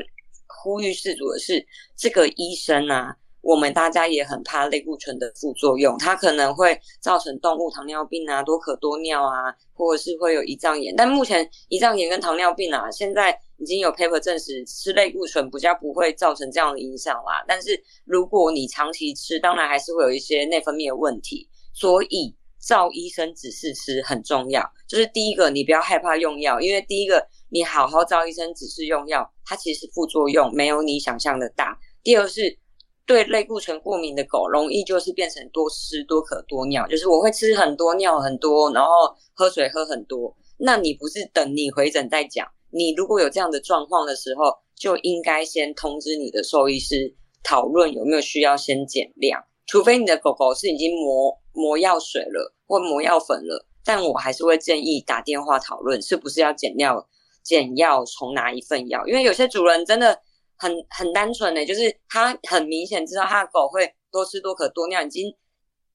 [0.64, 1.64] 呼吁事主的是，
[1.98, 3.16] 这个医生啊。
[3.42, 10.96] 我们大家也很怕类固醇的副作用，它可能会造成动物糖尿病啊、多可多尿啊，或者是会有胰脏炎。
[10.96, 17.44] 但目前胰脏炎跟糖尿病啊，现在已经有 paper 证实吃类固醇比较不会造成这样的影响啦。
[17.46, 21.50] 但是如果你长期吃，当然还是会有一些内分泌的问题。
[21.74, 22.34] 所以
[22.66, 24.64] 照医生指示吃很重要。
[24.88, 31.78] 就是第一个，你不要害怕用药，因为第一个你好好照医生指示用药，它其实副作用没有你想象的大。
[32.02, 32.58] 第二是。
[33.06, 38.90] 对类固醇过敏的狗，容易就是变成多吃多渴多尿，就是我会吃很多尿很多，然后
[39.34, 40.34] 喝水喝很多。
[40.58, 42.48] 那你不是等你回诊再讲？
[42.70, 44.46] 你如果有这样的状况的时候，
[44.80, 49.44] 就应该先通知你的兽医师讨论有没有需要先减量。
[49.66, 57.08] 除非你的狗狗是已经磨磨药水了或磨药粉了，但我还是会建议打电话讨论是不是要减药、
[57.42, 60.20] 减药重拿一份药，因为有些主人真的。
[60.56, 65.36] 很很单纯的，就是他很明显知道他的狗会多吃多渴多尿，已经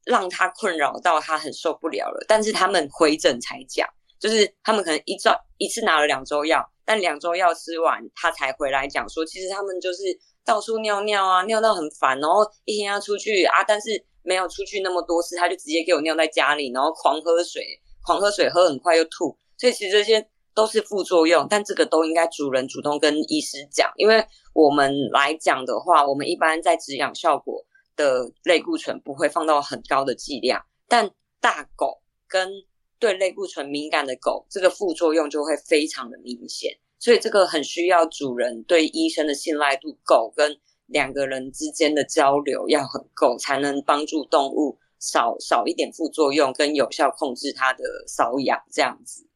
[0.04, 2.22] 让他困扰到他很受不了了。
[2.28, 10.02] 但是他们回诊才讲，就是他们可能一周一次拿了两周药，但两周药吃完，他才回来讲说，其实他们就是
[10.44, 17.64] 到处尿尿啊，尿到很烦，然后一天要出去啊，但是没有出去那么多次，他就直接给我尿在家里，然后狂喝水，
[18.04, 20.28] 狂喝水喝很快又吐，所以其实这些。
[20.54, 27.64] 都是副作用，但这个都应该主人主动跟医师讲，因为我们来讲的话，我们一般在止痒效果
[27.94, 31.08] 的类固醇不会放到很高的剂量，但
[31.40, 32.50] 大狗跟
[32.98, 40.58] 对类固醇敏感的狗，这个副作用就会非常的明显，所以这个很需要主人对医生的信赖度狗，跟
[40.88, 49.26] 两个人之间的交流要很够，才能帮助动物少少一点副作用，跟有效控制它的瘙痒这样子。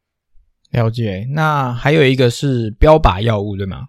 [0.71, 1.27] 了解。
[1.35, 3.89] 那还有一个是标靶药物，对吗？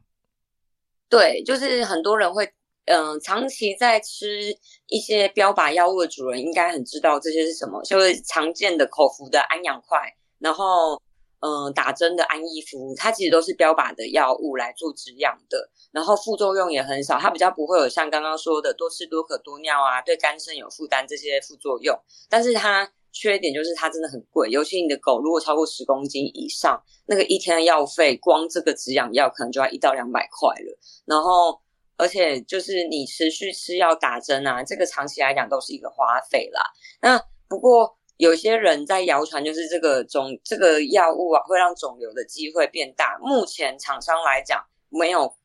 [1.10, 2.48] 对，就是很多人会，
[2.86, 4.56] 嗯，长期在吃
[4.88, 10.00] 一些标靶药物的主人应该很知道这些是什么，就是常见的口服的安养块，
[10.40, 11.02] 然后。
[11.46, 21.94] 嗯，打针的安逸夫，它其实都是标靶的药物来做止痒的，然后副作用也很少，它比较不会有像刚刚说的多吃多可多尿啊，对肝肾有负担这些副作用。
[22.30, 30.80] 但是它缺点就是它真的很贵，尤其你的狗如果超过十公斤以上，那个一天的药费，光这个止痒药可能就要一到两百块了。
[31.06, 31.60] 然后，
[31.98, 36.62] 而且就是你持续吃药打针啊，这个长期来讲都是一个花费啦。
[37.02, 37.98] 那不过。
[38.18, 43.18] 有些人在谣传，就是这个肿这个药物啊，会让肿瘤的机会变大。
[43.22, 45.36] 目前厂商来讲，没有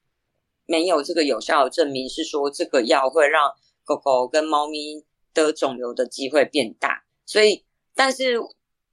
[0.66, 3.52] 没有这个有效的证明，是说这个药会让
[3.84, 7.04] 狗狗跟猫咪得肿瘤的机会变大。
[7.24, 7.64] 所以，
[7.94, 8.38] 但是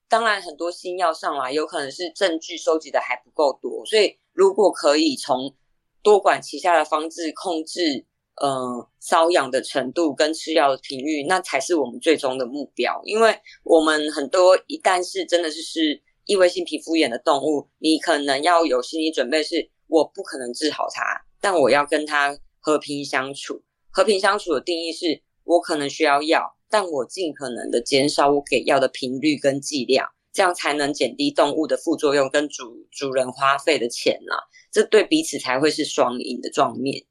[0.07, 3.85] 当然很多新药上来，有可能是证据收集的还不够多。
[3.85, 5.53] 所以，如果可以从
[6.01, 8.05] 多管齐下的方式控制。
[8.41, 13.01] 呃，瘙痒的程度跟吃药的频率，那才是我们最终的目标。
[13.05, 13.33] 因为
[13.63, 21.01] 我们很多一旦是真的是是异位性皮肤炎的动物，你可能要有心理准备，是我不可能治好它，
[21.39, 23.61] 但我要跟它和平相处。
[23.89, 34.35] 和平相处的定义是，我可能需要药，但我尽可能的减少我给药的频率跟剂量，这样才能减低动物的副作用跟主主人花费的钱啦。
[34.69, 37.05] 这对彼此才会是双赢的状面。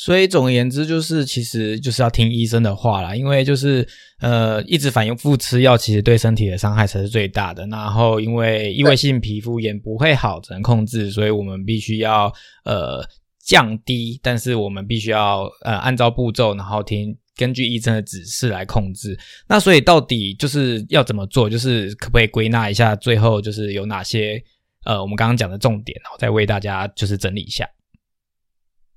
[0.00, 3.86] 所以总而言之，就是其实就是要听医生的话啦，因为就是
[4.20, 7.66] 呃一直反复吃药，其实对身体的伤害才是最大的。
[7.66, 12.32] 然后因为异位性皮肤炎不会好，只能控制，所以我们必须要
[12.64, 13.06] 呃
[13.44, 19.14] 降低，但是我们必须要呃按照步骤，然后听根据医生的指示来控制。
[19.46, 21.50] 那所以到底就是要怎么做？
[21.50, 24.42] 就是可不可以归纳一下，最后就是有哪些
[24.86, 27.68] 呃我们刚刚讲的重点，然后再为大家就是整理一下。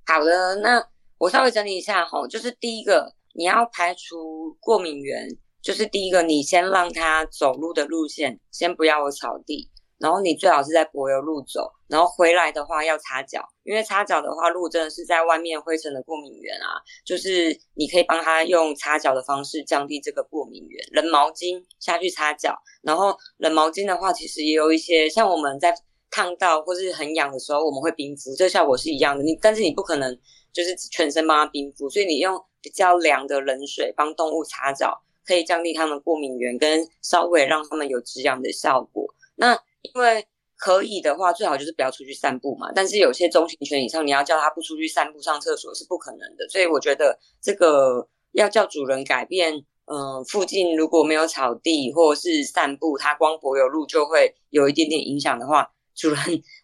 [0.05, 0.92] 好的，那。
[1.23, 5.25] 我稍微整理一下哈，就是第一个，你要排除过敏源，
[5.61, 25.73] 就是第一个，你先让它走路的路线先不要有草地，然后你最好是在柏油路走，然后回来的话要擦脚，因为擦脚的话，路真的是在外面灰尘的过敏源啊，就是你可以帮他用擦脚的方式降低这个过敏源，冷毛巾下去擦脚，然后冷毛巾的话，其实也有一些像我们在
[26.13, 30.15] 烫到或是很痒的时候，我们会冰敷，这效果是一样的，你但是你不可能。
[30.53, 39.03] 就是全身帮它冰敷，所以你用比较凉的冷水帮动物擦澡，可以降低它们过敏源，跟稍微让它们有止痒的效果。
[39.33, 40.23] 那因为
[40.55, 42.71] 可以的话，最好就是不要出去散步嘛。
[42.71, 46.47] 但是有些中型犬以上，你要叫它不出去散步、上厕所是不可能的。
[46.49, 49.55] 所以我觉得这个要叫主人改变，
[49.85, 55.67] 嗯，附近如果没有草地或是散步，它光柏油路就会有一点点影响的话。
[55.95, 56.17] 主人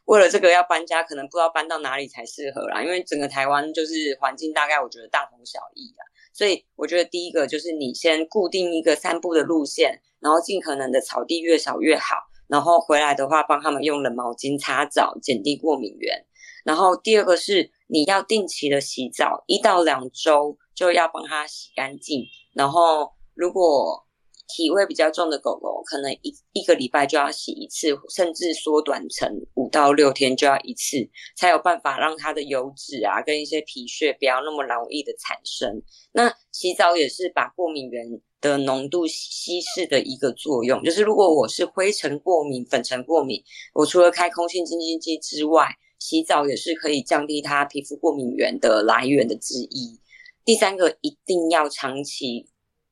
[0.06, 2.82] 为了这个要搬家，可能不知道搬到哪里才适合啦。
[2.84, 6.02] 因为整个台湾就是环境大概我觉得大同小异啊，
[6.34, 12.16] 所以我觉得第一个就是你先固定一个散步的路线，然后尽可能的草地越少越好。
[12.48, 16.26] 然后回来的话，帮他们用冷毛巾擦澡，减低过敏源。
[16.66, 22.26] 然后第二个是你要定期的洗澡，一到两周就要帮它洗干净。
[22.56, 24.08] 然后如果
[24.50, 30.98] 体味比较重的狗狗，可能一一个礼拜就要洗一次，甚至缩短成五到六天就要一次，
[31.38, 35.82] 才有办法让它的油脂啊跟一些皮屑不要那么容易的产生。
[36.12, 38.04] 那洗澡也是把过敏源
[38.42, 40.84] 的浓度稀释的一个作用。
[40.84, 43.44] 就是如果我是灰尘过敏、粉尘过敏，
[43.76, 45.68] 我除了开空气清新机之外，
[46.00, 50.00] 洗澡也是可以降低它皮肤过敏源的来源的之一。
[50.44, 52.50] 第三个，一定要长期。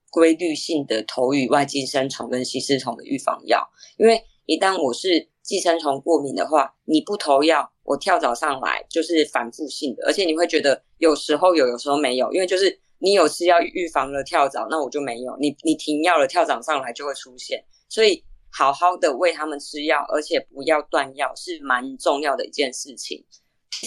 [0.09, 23.25] 规律性的投与外寄生虫跟吸湿虫的预防药，因为一旦我是寄生虫过敏的话，你不投药，我跳蚤上来就是反复性的，而且你会觉得有时候有，有时候没有，因为就是你有吃药预防了跳蚤，那我就没有，你你停药了，跳蚤上来就会出现，所以好好的喂他们吃药，而且不要断药是蛮重要的一件事情。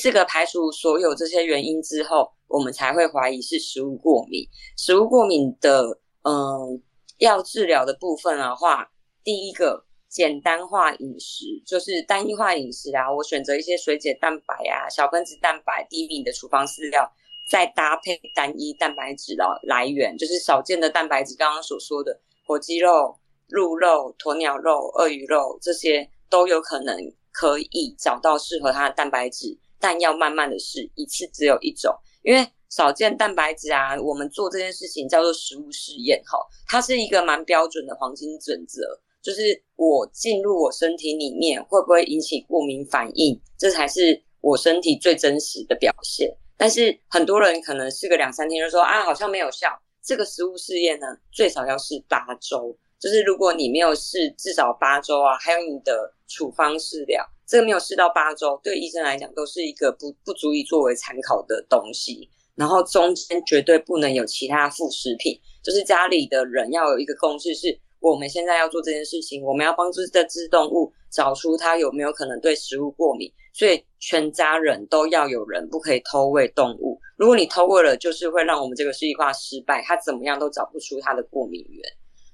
[0.02, 4.46] 这个排除所有这些原因之后，我们才会怀疑是食物过敏，
[4.76, 5.98] 食物过敏的。
[6.22, 6.82] 嗯，
[7.18, 8.90] 要治疗的部分的话，
[9.24, 13.10] 第一个简单化饮食，就是单一化饮食啊。
[13.10, 17.10] 我选择一些水解蛋白啊、小分子蛋白、低敏的处方饲料，
[17.48, 21.34] 再搭配单一蛋白质的来源，就是少见的蛋白质。
[21.36, 23.18] 刚刚所说的火鸡肉、
[23.48, 26.96] 鹿肉、鸵鸟肉、鳄鱼肉，这些都有可能
[27.32, 32.46] 可以找到适合它的蛋白质，但要慢慢的试，一次只有一种，因为。
[32.70, 38.80] 少见蛋白质啊，我们做这件事情叫做食物试验，哈，它是一个蛮标准的黄金准则，
[39.20, 46.34] 就是我进入我身体里面会不会引起过敏反应，这才是我身体最真实的表现。
[46.56, 49.68] 但是很多人可能试个两三天就说啊，好像没有效。
[50.02, 62.30] 这个食物试验呢，最少要试八周，就是如果你没有试至少八周啊，还有你的处方试料，这个没有试到八周，对医生来讲都是一个不不足以作为参考的东西。
[62.61, 77.00] 然后中间绝对不能有其他副食品，就是家里的人要有一个共识，是我们现在要做这件事情，我们要帮助这只动物找出它有没有可能对食物过敏，所以全家人都要有人不可以偷喂动物。
[77.16, 81.82] 如果你偷喂了，就是会让我们这个示意化失败，它怎么样都找不出它的过敏源。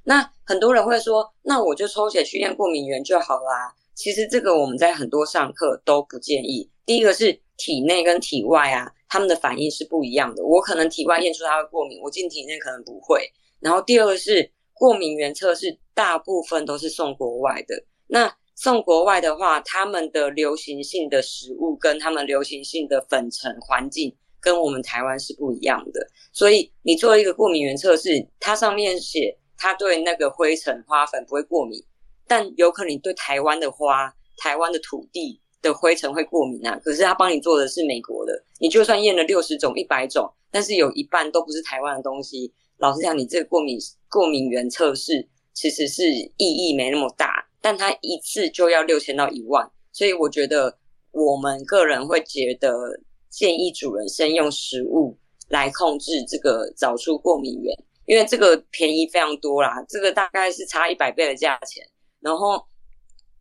[0.02, 3.72] 那很多人会说，那我就抽血去验过敏源就好啦。
[3.94, 6.68] 其实这个我们在很多上课都不建议。
[6.84, 8.90] 第一个是体内跟体外啊。
[9.08, 13.30] 他们的反应是不一样的，我可能体外验出它会过敏，我进体内可能不会。
[13.60, 17.84] 然后第二个是过敏原测试，大部分都是送国外的。
[18.08, 26.00] 那送国外的话，他们的流行性的食物跟他们流行性的粉尘环境跟我们台湾是不一样的。
[26.32, 31.82] 所以你做一个过敏原测试，它上面写它对那个灰尘花粉不会过敏，
[32.26, 35.40] 但有可能对台湾的花、台湾的土地。
[35.62, 42.52] 的灰尘会过敏啊，可是他帮你做的是美国的，你就算验了六十种、一百种，但是有一半都不是台湾的东西。
[42.78, 43.78] 老实讲，你这个过敏
[44.08, 50.78] 过敏原测试其实是意义没那么大，但它一次就要六千到一万，所以我觉得
[51.10, 53.00] 我们个人会觉得
[53.30, 55.16] 建议主人先用食物
[55.48, 61.84] 来控制这个找出过敏源，因为这个便宜非常多啦，这个大概是差一百倍的价钱，
[62.20, 62.62] 然后。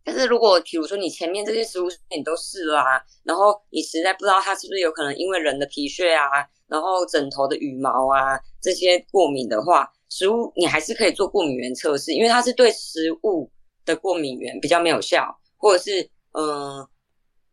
[0.06, 6.30] 但是如果比如说你前面这些食物你都试了啊，然后你实在不知道它是不是有可能因为人的皮屑啊，
[6.68, 13.52] 然后枕头的羽毛啊这些过敏的话，食物你还是可以做过敏原测试，因为它是对食物
[13.84, 16.88] 的过敏源比较没有效，或者是嗯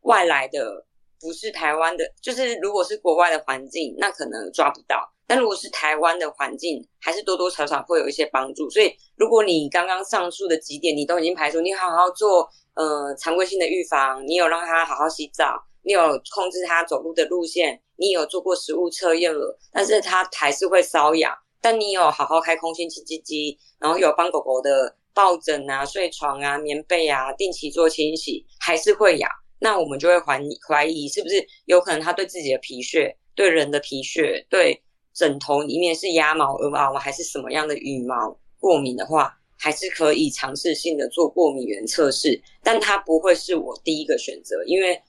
[0.03, 0.87] 外来的
[1.21, 5.12] 不是台湾的，就是如果是国外的环境，那可能抓不到。
[5.33, 8.69] 但如果是台湾的环境，还是多多少少会有一些帮助。
[8.69, 16.01] 所以，如果你刚刚上述的几点你都已经排除，你好好做呃常规性的预防，你有让他好好洗澡，你有
[16.35, 21.35] 控制他走路的路线，你有做过食物测验了，但是他还是会瘙痒。
[21.63, 29.31] 但你有好好开空心清净机，然后有帮狗狗的抱枕啊、睡床啊、棉被啊定期做清洗，还是会痒。
[29.61, 34.83] 那我们就会怀怀疑是不是有可能他对自己的皮屑、对人的皮屑、对。
[35.15, 45.01] 枕头里面是鸭毛、鹅毛还是什么样的羽毛过敏的话，还是可以尝试性的做过敏原测试，但它不会是我第一个选择，因为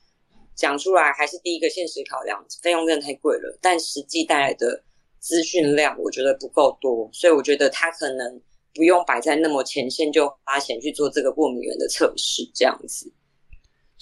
[0.55, 4.83] 讲出来还是第一个现实考量，费用真的太贵了，但实际带来的
[5.19, 8.41] 资讯量我觉得不够多，所以我觉得它可能
[8.75, 13.11] 不用摆在那么前线就花钱去做这个过敏原的测试，这样子。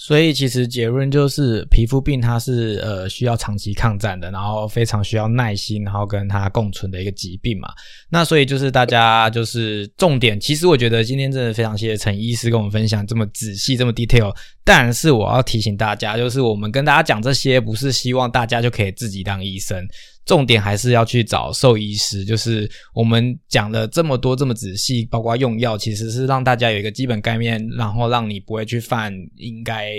[0.03, 7.69] 所以其实结论就是，皮肤病它是呃需要长期抗战的，然后非常需要耐心，然后跟它共存的一个疾病嘛。
[8.09, 14.35] 那所以就是大家就是重点，其实我觉得今天真的非常谢谢陈医师跟我们分享这么仔细、这么 detail。
[14.63, 19.87] 但是我要提醒大家，就是我们跟大家讲这些，不是希望大家就可以自己当医生。
[20.31, 29.91] 重点还是要去找兽医师，就是我们讲了这么多这么仔细，包括用药，其实是让大家有一个基本概念，然后让你不会去犯应该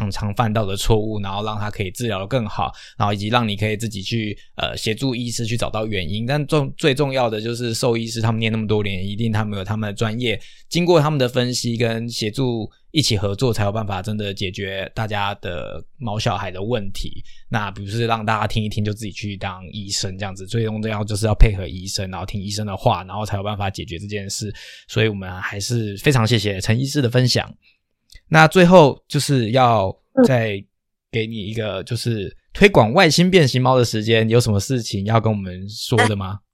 [0.00, 6.24] 常常犯到的错误，然后让它可以治疗的更好，然后以及让你可以自己去呃协助医师去找到原因。
[6.24, 12.70] 但重最重要的就是兽医师他们念那么多年，一定他们有他们的专业，经过他们的分析跟协助。
[12.92, 17.22] 一起合作才有办法真的解决大家的毛小孩的问题。
[17.48, 20.44] 那比如是让大家听一听，就自己去当医生这样子。
[20.44, 24.52] 最重要就是要配合医生，然后听医生的话，然后才有办法解决这件事。
[24.88, 27.48] 所以我们还是非常谢谢陈医师的分享。
[28.28, 30.64] 那最后就是要再
[31.10, 36.40] 给你一个就是推广外星变形猫的时间，有什么事情要跟我们说的吗？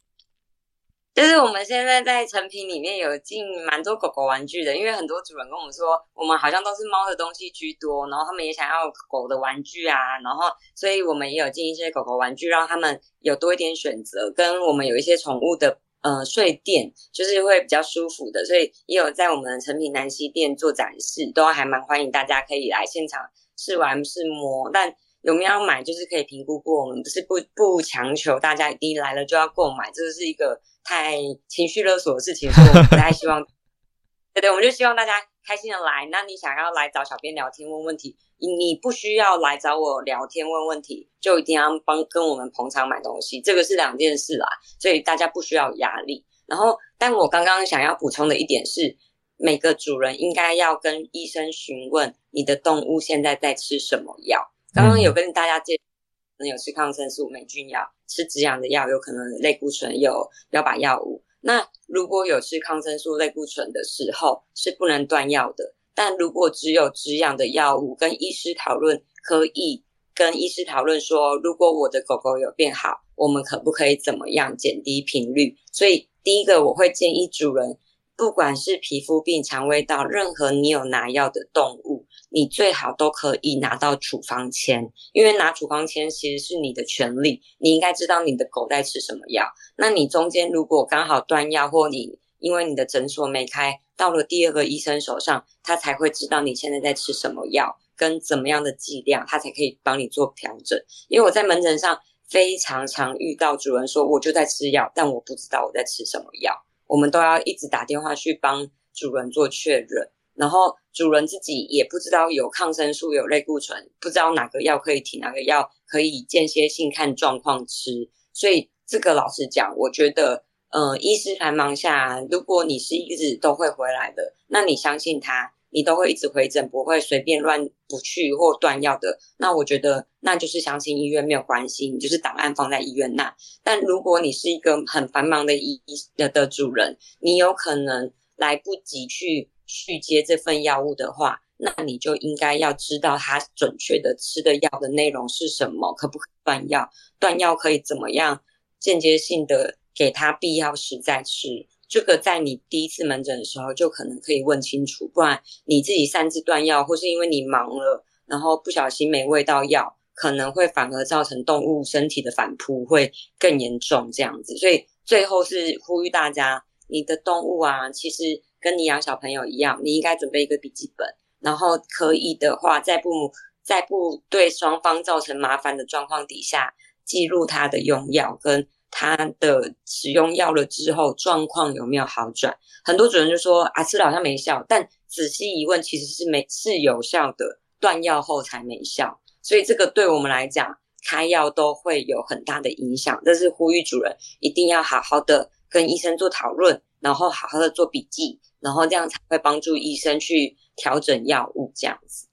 [1.16, 10.44] 就是我们现在在成品里面有进蛮多狗狗玩具的，因为很多主人跟我们说，我们好像都是猫的东西居多，然后他们也想要狗的玩具啊，然后
[10.74, 14.30] 所以我们也有进一些狗狗玩具，让他们有多一点选择。
[14.36, 23.20] 跟我们有一些宠物的呃睡垫，就是会比较舒服的，所以也有在我们成品南溪店做展示，都还蛮欢迎大家可以来现场
[23.56, 24.94] 试玩试摸，但。
[25.22, 26.86] 有没有买，就是可以评估过。
[26.86, 31.16] 我们不是不不强求大家一定来了就要购买，这个是一个太
[31.48, 33.44] 情绪勒索的事情，所以我们不太希望。
[34.32, 35.14] 对对，我们就希望大家
[35.46, 36.08] 开心的来。
[36.10, 44.48] 那你想要来找小编聊天问问题，你你不需要来找我聊天问问题，就一定要帮跟我们捧场买东西，这个是两件事啦，
[44.80, 46.24] 所以大家不需要压力。
[46.46, 48.96] 然后，但我刚刚想要补充的一点是，
[49.36, 54.40] 每个主人应该要跟医生询问你的动物现在在吃什么药。
[54.72, 61.24] 刚刚有跟大家介，可能有吃抗生素、霉菌药，吃止痒的药，有可能类固醇有要把药物。
[61.46, 65.74] 那如果有吃抗生素、类固醇的时候，是不能断药的。
[65.94, 75.56] 但如果只有止痒的药物，跟医师讨论，可以跟医师讨论说，如果我的狗狗有变好，我们可不可以怎么样减低频率？
[75.72, 76.08] 所以。
[76.26, 77.78] 第一个，我会建议主人，
[78.16, 81.95] 不管是皮肤病、肠胃道，任何你有拿药的动物，
[82.36, 89.46] 你最好都可以拿到处方签，因为拿处方签其实是你的权利，你应该知道你的狗在吃什么药。
[89.78, 100.78] 那你中间如果刚好断药，或你因为你的诊所没开，到了第二个医生手上，他才会知道你现在在吃什么药，跟怎么样的剂量，他才可以帮你做调整。
[101.08, 101.98] 因为我在门诊上。
[102.28, 106.52] 非常常遇到主人说，我就在吃药，但我不知道我在吃什么药。
[106.88, 118.08] 我们都要一直打电话去帮主人做确认，然后主人自己也不知道有抗生素、有类固醇，不知道哪个药可以停，哪个药可以间歇性看状况吃。
[118.32, 125.52] 所以这个老实讲，我觉得，呃，医师繁忙下，如果你是一直都会回来的，那你相信他。
[125.70, 129.18] 你都会一直回诊，不会随便乱不去或断药的。
[129.36, 133.34] 那我觉得那就是相信医院没有关系，你就是档案放在医院那。
[133.62, 135.82] 但如果你是一个很繁忙的医
[136.16, 146.88] 的的主人，你有可能来不及去续接这份药物的话，那你就应该要知道他准确的吃的药的内容是什么，可不可以断药？
[147.18, 148.42] 断药可以怎么样
[148.78, 151.66] 间接性的给他必要时再吃。
[151.88, 164.56] 这个在你第一次门诊的时候就可能可以问清楚，不然你自己擅自断药，或是因为你忙了，然后不小心没喂到药，可能会反而造成动物身体的反扑会更严重这样子。
[164.56, 168.22] 所以最后是呼吁大家，你的动物啊，其实
[168.60, 171.06] 跟你养小朋友一样，你应该准备一个笔记本，
[171.40, 173.32] 然后可以的话，在不
[173.62, 176.74] 在不对双方造成麻烦的状况底下，
[177.04, 178.68] 记录它的用药跟。
[178.98, 182.56] 它的使用药了之后状况有没有好转？
[182.82, 189.20] 很多主人就说啊，吃了好像没效，但仔细一问，其实是没是有效的，断药后才没效。
[189.42, 193.20] 所以这个对我们来讲，开药都会有很大的影响。
[193.22, 202.26] 这是呼吁主人一定要好好的跟医生做讨论，然后好好的做笔记，然后这样才会帮助医生去调整药物这样子。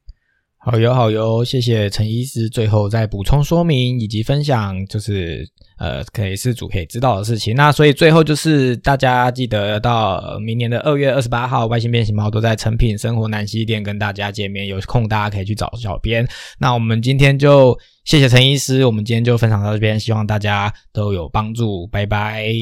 [0.66, 2.48] 好油好油，谢谢陈医师。
[2.48, 5.46] 最后再补充说明以及分享，就是
[5.78, 7.54] 呃，可以是主可以知道的事情。
[7.54, 14.66] 那所以最后就是大家记得到明年的二月二十八号，外星变形猫都在成品生活南西店跟大家见面。
[14.66, 16.26] 有空大家可以去找小编。
[16.58, 21.86] 那我们今天就谢谢陈医师，我们今天就分享到这边，希望大家都有帮助。
[21.88, 22.54] 拜拜。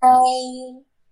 [0.00, 0.79] 拜。